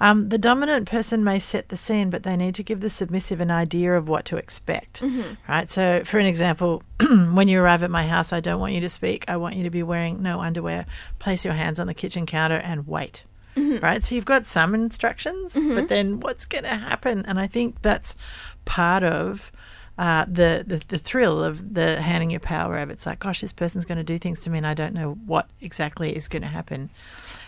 Um, 0.00 0.28
the 0.28 0.38
dominant 0.38 0.88
person 0.88 1.24
may 1.24 1.38
set 1.38 1.68
the 1.68 1.76
scene, 1.76 2.10
but 2.10 2.22
they 2.22 2.36
need 2.36 2.54
to 2.56 2.62
give 2.62 2.80
the 2.80 2.90
submissive 2.90 3.40
an 3.40 3.50
idea 3.50 3.96
of 3.96 4.08
what 4.08 4.24
to 4.26 4.36
expect. 4.36 5.02
Right. 5.48 5.70
So, 5.70 6.02
for 6.04 6.18
an 6.18 6.26
example, 6.26 6.82
when 7.32 7.48
you 7.48 7.60
arrive 7.60 7.82
at 7.82 7.90
my 7.90 8.06
house, 8.06 8.32
I 8.32 8.40
don't 8.40 8.60
want 8.60 8.72
you 8.72 8.80
to 8.80 8.88
speak. 8.88 9.24
I 9.28 9.36
want 9.36 9.56
you 9.56 9.64
to 9.64 9.70
be 9.70 9.82
wearing 9.82 10.22
no 10.22 10.40
underwear. 10.40 10.86
Place 11.18 11.44
your 11.44 11.54
hands 11.54 11.80
on 11.80 11.86
the 11.86 11.94
kitchen 11.94 12.26
counter 12.26 12.56
and 12.56 12.86
wait. 12.86 13.24
Right. 13.56 14.04
So 14.04 14.14
you've 14.14 14.24
got 14.24 14.44
some 14.46 14.74
instructions, 14.74 15.54
but 15.54 15.88
then 15.88 16.18
what's 16.20 16.44
going 16.44 16.64
to 16.64 16.70
happen? 16.70 17.24
And 17.26 17.38
I 17.38 17.46
think 17.46 17.82
that's 17.82 18.16
part 18.64 19.04
of 19.04 19.52
uh, 19.98 20.24
the, 20.26 20.64
the 20.66 20.82
the 20.88 20.98
thrill 20.98 21.42
of 21.42 21.74
the 21.74 22.00
handing 22.00 22.30
your 22.30 22.40
power 22.40 22.76
over. 22.78 22.90
It's 22.92 23.06
like, 23.06 23.20
gosh, 23.20 23.40
this 23.40 23.52
person's 23.52 23.84
going 23.84 23.98
to 23.98 24.04
do 24.04 24.18
things 24.18 24.40
to 24.40 24.50
me, 24.50 24.58
and 24.58 24.66
I 24.66 24.74
don't 24.74 24.94
know 24.94 25.12
what 25.26 25.48
exactly 25.60 26.16
is 26.16 26.28
going 26.28 26.42
to 26.42 26.48
happen. 26.48 26.90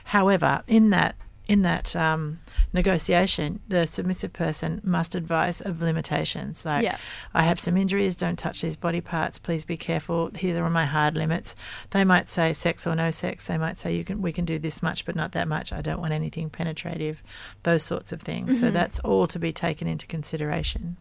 However, 0.05 0.63
in 0.67 0.91
that 0.91 1.17
in 1.49 1.63
that 1.63 1.95
um, 1.95 2.41
negotiation, 2.73 3.61
the 3.69 3.87
submissive 3.87 4.33
person 4.33 4.81
must 4.83 5.15
advise 5.15 5.61
of 5.61 5.81
limitations. 5.81 6.65
Like, 6.65 6.83
Yeah. 6.83 6.99
I 7.35 7.43
have 7.45 7.61
some 7.61 7.77
injuries. 7.77 8.17
Don't 8.17 8.37
touch 8.37 8.63
these 8.63 8.75
body 8.75 9.01
parts. 9.01 9.39
Please 9.39 9.65
be 9.65 9.77
careful. 9.77 10.31
Here 10.37 10.65
are 10.65 10.71
my 10.71 10.87
hard 10.87 11.17
limits. 11.17 11.55
They 11.91 12.03
might 12.05 12.29
say 12.29 12.53
sex 12.53 12.85
or 12.85 12.97
no 12.97 13.13
sex. 13.13 13.47
They 13.47 13.59
might 13.59 13.79
say 13.79 13.95
you 13.95 14.05
can 14.05 14.23
we 14.23 14.33
can 14.33 14.45
do 14.45 14.59
this 14.59 14.83
much, 14.83 15.05
but 15.05 15.15
not 15.15 15.33
that 15.33 15.47
much. 15.49 15.73
I 15.73 15.83
don't 15.83 16.01
want 16.01 16.13
anything 16.13 16.51
penetrative. 16.51 17.23
Those 17.63 17.83
sorts 17.85 18.13
of 18.13 18.23
things. 18.23 18.59
So 18.61 18.71
that's 18.71 18.99
all 19.01 19.27
to 19.29 19.39
be 19.39 19.53
taken 19.53 19.87
into 19.87 20.07
consideration. 20.07 20.97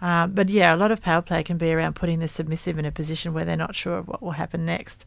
Uh, 0.00 0.26
but 0.26 0.48
yeah, 0.48 0.74
a 0.74 0.76
lot 0.76 0.90
of 0.90 1.00
power 1.00 1.22
play 1.22 1.42
can 1.42 1.56
be 1.56 1.72
around 1.72 1.94
putting 1.94 2.18
the 2.18 2.28
submissive 2.28 2.78
in 2.78 2.84
a 2.84 2.92
position 2.92 3.32
where 3.32 3.44
they're 3.44 3.56
not 3.56 3.74
sure 3.74 3.98
of 3.98 4.08
what 4.08 4.22
will 4.22 4.32
happen 4.32 4.64
next 4.64 5.06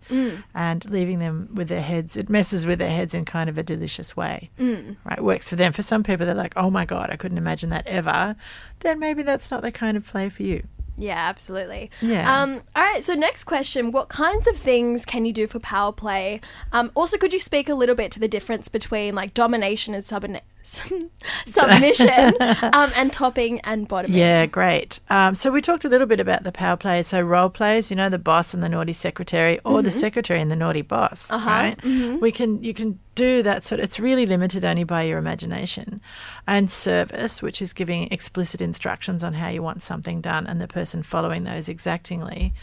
and 0.55 0.89
leaving 0.89 1.19
them 1.19 1.49
with 1.53 1.67
their 1.67 1.81
heads. 1.81 2.17
It 2.17 2.29
messes 2.29 2.65
with 2.65 2.79
their 2.79 2.89
heads 2.89 3.13
in 3.13 3.25
kind 3.25 3.49
of 3.49 3.57
a 3.57 3.63
delicious 3.63 4.17
way. 4.17 4.49
Mm. 4.59 4.97
Right? 5.05 5.23
Works 5.23 5.49
for 5.49 5.55
them. 5.55 5.73
For 5.73 5.83
some 5.83 6.03
people, 6.03 6.25
they're 6.25 6.35
like, 6.35 6.53
oh 6.57 6.69
my 6.69 6.85
God, 6.85 7.09
I 7.11 7.17
couldn't 7.17 7.37
imagine 7.37 7.69
that 7.69 7.85
ever. 7.87 8.35
Then 8.79 8.99
maybe 8.99 9.21
that's 9.21 9.51
not 9.51 9.61
the 9.61 9.71
kind 9.71 9.95
of 9.95 10.05
play 10.05 10.29
for 10.29 10.43
you. 10.43 10.63
Yeah, 10.97 11.17
absolutely. 11.17 11.89
Yeah. 12.01 12.41
Um, 12.41 12.61
all 12.75 12.83
right, 12.83 13.03
so 13.03 13.13
next 13.13 13.45
question. 13.45 13.91
What 13.91 14.09
kinds 14.09 14.47
of 14.47 14.57
things 14.57 15.05
can 15.05 15.23
you 15.23 15.31
do 15.31 15.47
for 15.47 15.59
power 15.59 15.93
play? 15.93 16.41
Um, 16.73 16.91
also, 16.93 17.17
could 17.17 17.31
you 17.31 17.39
speak 17.39 17.69
a 17.69 17.73
little 17.73 17.95
bit 17.95 18.11
to 18.13 18.19
the 18.19 18.27
difference 18.27 18.67
between 18.67 19.15
like 19.15 19.33
domination 19.33 19.93
and 19.93 20.03
subna- 20.03 20.41
submission 20.63 22.33
um, 22.73 22.91
and 22.95 23.11
topping 23.11 23.59
and 23.61 23.87
bottoming? 23.87 24.17
Yeah, 24.17 24.45
great. 24.45 24.99
Um, 25.09 25.35
so 25.35 25.51
we 25.51 25.61
talked 25.61 25.85
a 25.85 25.89
little 25.89 26.07
bit 26.07 26.19
about 26.19 26.43
the 26.43 26.51
power 26.51 26.77
play. 26.77 27.03
So 27.03 27.21
role 27.21 27.49
plays, 27.49 27.89
you 27.89 27.95
know, 27.95 28.09
the 28.09 28.19
boss 28.19 28.53
and 28.53 28.61
the 28.61 28.69
naughty 28.69 28.93
secretary, 28.93 29.59
or 29.65 29.81
the 29.81 29.91
secretary 29.91 30.41
and 30.41 30.51
the 30.51 30.55
naughty 30.55 30.81
boss. 30.81 31.31
Uh-huh. 31.31 31.49
Right? 31.49 32.21
We 32.21 32.31
can 32.31 32.63
you 32.63 32.73
can 32.73 32.99
do 33.15 33.43
that 33.43 33.65
sort. 33.65 33.81
It's 33.81 33.99
really 33.99 34.25
limited 34.25 34.63
only 34.63 34.83
by 34.83 35.03
your 35.03 35.17
imagination, 35.17 36.01
and 36.47 36.71
service, 36.71 37.41
which 37.41 37.61
is 37.61 37.73
giving 37.73 38.11
explicit 38.11 38.61
instructions 38.61 39.23
on 39.23 39.33
how 39.33 39.49
you 39.49 39.61
want 39.61 39.83
something 39.83 40.21
done, 40.21 40.47
and 40.47 40.61
the 40.61 40.67
person 40.67 41.03
following 41.03 41.43
those 41.43 41.67
exactingly. 41.69 42.53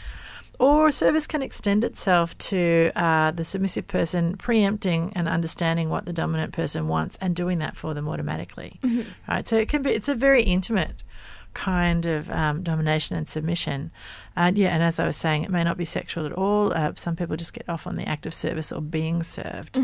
Or 0.59 0.91
service 0.91 1.27
can 1.27 1.41
extend 1.43 1.83
itself 1.83 2.37
to 2.39 2.91
uh, 2.95 3.31
the 3.31 3.43
submissive 3.45 3.85
person 3.87 4.37
preempting 4.37 5.13
and 5.15 5.27
understanding 5.27 5.89
what 5.89 6.05
the 6.05 6.13
dominant 6.13 6.51
person 6.51 6.87
wants 6.87 7.17
and 7.21 7.35
doing 7.35 7.59
that 7.59 7.75
for 7.75 7.93
them 7.93 8.07
automatically. 8.07 8.79
Right, 9.27 9.47
so 9.47 9.55
it 9.57 9.69
can 9.69 9.83
be. 9.83 9.91
It's 9.91 10.09
a 10.09 10.15
very 10.15 10.41
intimate 10.43 11.03
kind 11.53 12.05
of 12.05 12.29
um, 12.31 12.63
domination 12.63 13.15
and 13.15 13.27
submission. 13.29 13.91
And 14.35 14.57
yeah, 14.57 14.69
and 14.69 14.83
as 14.83 14.99
I 14.99 15.05
was 15.05 15.17
saying, 15.17 15.43
it 15.43 15.49
may 15.49 15.63
not 15.63 15.77
be 15.77 15.85
sexual 15.85 16.25
at 16.25 16.31
all. 16.31 16.73
Uh, 16.73 16.93
some 16.95 17.15
people 17.15 17.35
just 17.35 17.53
get 17.53 17.67
off 17.69 17.87
on 17.87 17.95
the 17.95 18.07
act 18.07 18.25
of 18.25 18.33
service 18.33 18.71
or 18.71 18.81
being 18.81 19.23
served. 19.23 19.77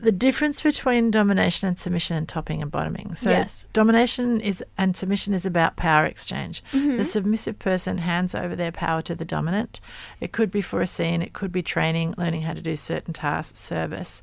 The 0.00 0.12
difference 0.12 0.62
between 0.62 1.10
domination 1.10 1.68
and 1.68 1.78
submission 1.78 2.16
and 2.16 2.28
topping 2.28 2.62
and 2.62 2.70
bottoming. 2.70 3.14
So 3.14 3.30
Yes. 3.30 3.66
domination 3.72 4.40
is 4.40 4.64
and 4.78 4.96
submission 4.96 5.34
is 5.34 5.46
about 5.46 5.76
power 5.76 6.06
exchange. 6.06 6.62
Mm-hmm. 6.72 6.96
The 6.96 7.04
submissive 7.04 7.58
person 7.58 7.98
hands 7.98 8.34
over 8.34 8.56
their 8.56 8.72
power 8.72 9.02
to 9.02 9.14
the 9.14 9.24
dominant. 9.24 9.80
It 10.20 10.32
could 10.32 10.50
be 10.50 10.62
for 10.62 10.80
a 10.80 10.86
scene, 10.86 11.22
it 11.22 11.32
could 11.32 11.52
be 11.52 11.62
training, 11.62 12.14
learning 12.16 12.42
how 12.42 12.54
to 12.54 12.60
do 12.60 12.76
certain 12.76 13.12
tasks, 13.12 13.58
service, 13.58 14.22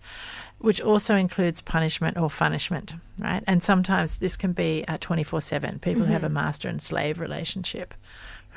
which 0.59 0.81
also 0.81 1.15
includes 1.15 1.61
punishment 1.61 2.17
or 2.17 2.29
funishment, 2.29 2.95
right? 3.17 3.43
And 3.47 3.63
sometimes 3.63 4.17
this 4.17 4.35
can 4.35 4.51
be 4.53 4.83
uh, 4.87 4.97
twenty 4.99 5.23
four 5.23 5.41
seven. 5.41 5.79
People 5.79 6.03
who 6.03 6.11
have 6.11 6.21
mm-hmm. 6.21 6.37
a 6.37 6.41
master 6.41 6.67
and 6.67 6.81
slave 6.81 7.19
relationship. 7.19 7.93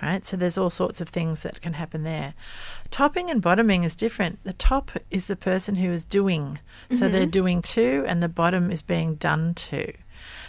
Right, 0.02 0.26
so 0.26 0.36
there's 0.36 0.58
all 0.58 0.68
sorts 0.68 1.00
of 1.00 1.08
things 1.08 1.42
that 1.44 1.60
can 1.60 1.74
happen 1.74 2.02
there. 2.02 2.34
Topping 2.90 3.30
and 3.30 3.40
bottoming 3.40 3.84
is 3.84 3.94
different. 3.94 4.42
The 4.42 4.52
top 4.52 4.90
is 5.12 5.28
the 5.28 5.36
person 5.36 5.76
who 5.76 5.92
is 5.92 6.04
doing, 6.04 6.58
so 6.90 7.04
mm-hmm. 7.04 7.12
they're 7.12 7.26
doing 7.26 7.62
to, 7.62 8.04
and 8.08 8.20
the 8.20 8.28
bottom 8.28 8.72
is 8.72 8.82
being 8.82 9.14
done 9.14 9.54
to. 9.54 9.92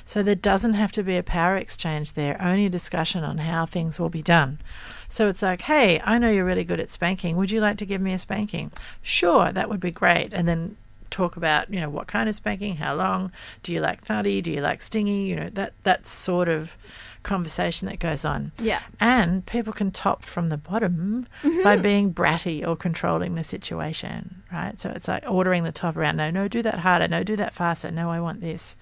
So 0.06 0.24
there 0.24 0.36
doesn't 0.36 0.74
have 0.74 0.92
to 0.94 1.04
be 1.04 1.18
a 1.18 1.24
power 1.24 1.56
exchange 1.56 2.14
there, 2.14 2.42
only 2.42 2.66
a 2.66 2.70
discussion 2.70 3.24
on 3.24 3.38
how 3.38 3.66
things 3.68 4.00
will 4.00 4.10
be 4.10 4.24
done. 4.24 4.60
So 5.08 5.28
it's 5.28 5.44
like, 5.44 5.62
hey, 5.62 6.02
I 6.04 6.18
know 6.18 6.32
you're 6.32 6.46
really 6.46 6.64
good 6.64 6.80
at 6.80 6.90
spanking. 6.90 7.38
Would 7.38 7.52
you 7.52 7.62
like 7.62 7.78
to 7.78 7.86
give 7.86 8.02
me 8.02 8.14
a 8.14 8.20
spanking? 8.20 8.72
Sure, 9.02 9.52
that 9.52 9.70
would 9.70 9.80
be 9.80 9.92
great. 9.92 10.34
And 10.34 10.48
then 10.48 10.78
talk 11.14 11.38
about, 11.38 11.74
you 11.74 11.80
know, 11.80 11.90
what 11.90 12.08
kind 12.08 12.28
of 12.28 12.36
spanking, 12.36 12.76
how 12.78 12.96
long, 12.96 13.32
do 13.62 13.72
you 13.72 13.80
like 13.80 14.04
thuddy, 14.04 14.42
do 14.42 14.52
you 14.52 14.62
like 14.62 14.82
stingy, 14.82 15.24
you 15.24 15.36
know, 15.36 15.50
that 15.50 15.74
that 15.84 16.08
sort 16.08 16.50
of 16.50 16.76
conversation 17.24 17.88
that 17.88 18.00
goes 18.00 18.26
on. 18.26 18.52
Yeah. 18.60 18.82
And 19.00 19.46
people 19.46 19.74
can 19.74 19.92
top 19.92 20.24
from 20.24 20.50
the 20.50 20.58
bottom 20.58 21.28
by 21.64 21.78
being 21.78 22.14
bratty 22.14 22.68
or 22.68 22.76
controlling 22.76 23.36
the 23.36 23.44
situation, 23.44 24.44
right? 24.52 24.80
So 24.80 24.90
it's 24.90 25.08
like 25.08 25.24
ordering 25.28 25.64
the 25.64 25.72
top 25.72 25.96
around. 25.96 26.18
No, 26.18 26.30
no, 26.30 26.48
do 26.48 26.62
that 26.62 26.80
harder. 26.80 27.08
No, 27.08 27.24
do 27.24 27.36
that 27.38 27.54
faster. 27.54 27.92
No, 27.92 28.12
I 28.12 28.20
want 28.20 28.42
this. 28.42 28.76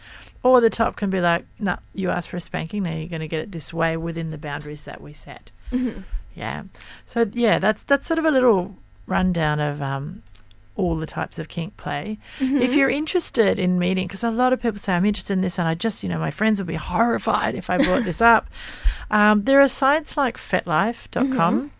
Or 0.43 0.59
the 0.59 0.71
top 0.71 0.95
can 0.95 1.09
be 1.09 1.21
like, 1.21 1.45
no, 1.59 1.77
you 1.93 2.09
asked 2.09 2.29
for 2.29 2.37
a 2.37 2.41
spanking. 2.41 2.83
Now 2.83 2.95
you're 2.95 3.07
going 3.07 3.21
to 3.21 3.27
get 3.27 3.41
it 3.41 3.51
this 3.51 3.71
way 3.71 3.95
within 3.95 4.31
the 4.31 4.39
boundaries 4.39 4.85
that 4.85 5.01
we 5.01 5.13
set. 5.13 5.51
Yeah. 6.35 6.63
So 7.05 7.29
yeah, 7.33 7.59
that's 7.59 7.83
that's 7.83 8.07
sort 8.07 8.17
of 8.17 8.25
a 8.25 8.31
little 8.31 8.75
rundown 9.05 9.59
of 9.59 9.81
um, 9.81 10.23
all 10.75 10.95
the 10.95 11.05
types 11.05 11.37
of 11.37 11.47
kink 11.47 11.75
play. 11.77 12.17
If 12.39 12.73
you're 12.73 12.89
interested 12.89 13.59
in 13.59 13.77
meeting, 13.77 14.07
because 14.07 14.23
a 14.23 14.31
lot 14.31 14.53
of 14.53 14.61
people 14.61 14.79
say 14.79 14.93
I'm 14.93 15.05
interested 15.05 15.33
in 15.33 15.41
this, 15.41 15.59
and 15.59 15.67
I 15.67 15.75
just, 15.75 16.01
you 16.03 16.09
know, 16.09 16.17
my 16.19 16.31
friends 16.31 16.59
would 16.59 16.67
be 16.67 16.75
horrified 16.75 17.55
if 17.55 17.69
I 17.69 17.77
brought 17.77 18.05
this 18.05 18.21
up. 18.21 18.47
Um, 19.11 19.43
there 19.43 19.59
are 19.59 19.67
sites 19.67 20.15
like 20.15 20.37
FetLife.com. 20.37 21.71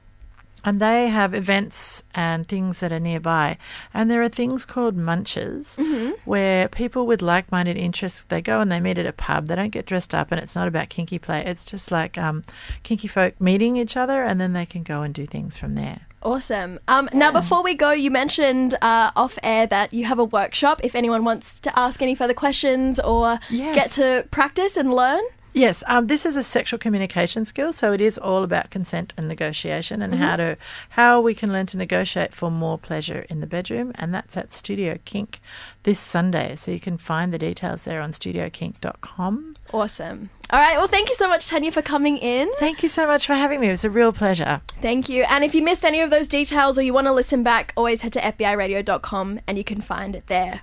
And 0.63 0.80
they 0.82 1.08
have 1.08 1.34
events 1.34 2.04
and 2.13 2.45
things 2.45 2.82
that 2.82 2.91
are 2.91 2.99
nearby. 2.99 3.58
And 3.93 4.12
there 4.12 4.21
are 4.21 4.27
things 4.30 4.63
called 4.65 4.95
munches 4.97 5.77
where 6.25 6.67
people 6.67 7.08
with 7.08 7.21
like 7.21 7.51
minded 7.51 7.77
interests 7.77 8.23
they 8.27 8.41
go 8.41 8.60
and 8.60 8.69
they 8.71 8.80
meet 8.82 8.97
at 8.99 9.08
a 9.08 9.13
pub. 9.13 9.47
They 9.47 9.56
don't 9.56 9.69
get 9.71 9.88
dressed 9.88 10.13
up 10.13 10.30
and 10.32 10.39
it's 10.41 10.54
not 10.56 10.67
about 10.67 10.89
kinky 10.89 11.17
play. 11.17 11.43
It's 11.45 11.65
just 11.65 11.89
like 11.89 12.17
um, 12.17 12.43
kinky 12.84 13.08
folk 13.08 13.39
meeting 13.39 13.77
each 13.77 13.95
other 13.97 14.23
and 14.23 14.39
then 14.41 14.54
they 14.54 14.65
can 14.65 14.84
go 14.84 15.01
and 15.01 15.13
do 15.13 15.25
things 15.25 15.58
from 15.58 15.75
there. 15.75 16.01
Awesome. 16.23 16.79
Um, 16.88 17.10
Now, 17.13 17.31
before 17.31 17.63
we 17.63 17.73
go, 17.73 17.91
you 17.91 18.12
mentioned 18.12 18.75
uh, 18.81 19.12
off 19.15 19.39
air 19.41 19.65
that 19.67 19.91
you 19.93 20.05
have 20.05 20.19
a 20.19 20.23
workshop 20.25 20.81
if 20.84 20.93
anyone 20.95 21.23
wants 21.23 21.60
to 21.62 21.79
ask 21.79 22.01
any 22.01 22.13
further 22.15 22.34
questions 22.36 22.99
or 22.99 23.39
Yes. 23.49 23.75
get 23.75 23.91
to 23.93 24.27
practice 24.29 24.77
and 24.77 24.93
learn. 24.93 25.21
Yes, 25.53 25.84
um, 25.88 26.07
this 26.07 26.25
is 26.25 26.38
a 26.38 26.43
sexual 26.43 26.79
communication 26.79 27.43
skill, 27.43 27.73
so 27.73 27.91
it 27.91 27.99
is 27.99 28.17
all 28.17 28.43
about 28.43 28.69
consent 28.69 29.13
and 29.17 29.27
negotiation 29.27 30.01
and 30.01 30.15
how 30.15 30.38
to 30.38 30.55
how 30.91 31.19
we 31.19 31.36
can 31.36 31.51
learn 31.51 31.65
to 31.67 31.77
negotiate 31.77 32.34
for 32.34 32.49
more 32.49 32.77
pleasure 32.77 33.25
in 33.29 33.41
the 33.41 33.47
bedroom, 33.47 33.91
and 33.95 34.13
that's 34.13 34.38
at 34.38 34.53
Studio 34.53 34.97
Kink 35.03 35.41
this 35.84 35.99
Sunday. 35.99 36.55
So 36.55 36.71
you 36.71 36.79
can 36.79 36.97
find 36.97 37.34
the 37.34 37.38
details 37.38 37.84
there 37.84 37.99
on 37.99 38.12
studiokink.com. 38.12 39.51
Awesome. 39.73 40.29
All 40.49 40.60
right. 40.60 40.77
Well, 40.77 40.88
thank 40.88 41.10
you 41.10 41.15
so 41.15 41.27
much, 41.27 41.47
Tanya, 41.47 41.71
for 41.71 41.81
coming 41.81 42.17
in. 42.17 42.49
Thank 42.60 42.84
you 42.84 42.89
so 42.89 43.07
much 43.07 43.25
for 43.25 43.34
having 43.36 43.62
me. 43.62 43.67
It 43.67 43.71
was 43.71 43.86
a 43.86 43.89
real 43.89 44.12
pleasure. 44.12 44.62
Thank 44.81 45.07
you. 45.07 45.23
And 45.23 45.43
if 45.43 45.55
you 45.55 45.63
missed 45.63 45.86
any 45.86 46.01
of 46.01 46.10
those 46.10 46.27
details 46.27 46.77
or 46.77 46.81
you 46.81 46.93
want 46.93 47.07
to 47.07 47.13
listen 47.13 47.41
back, 47.41 47.73
always 47.77 48.01
head 48.01 48.13
to 48.13 48.19
FBIRadio.com 48.21 49.39
and 49.47 49.57
you 49.57 49.63
can 49.63 49.79
find 49.81 50.15
it 50.15 50.27
there. 50.27 50.62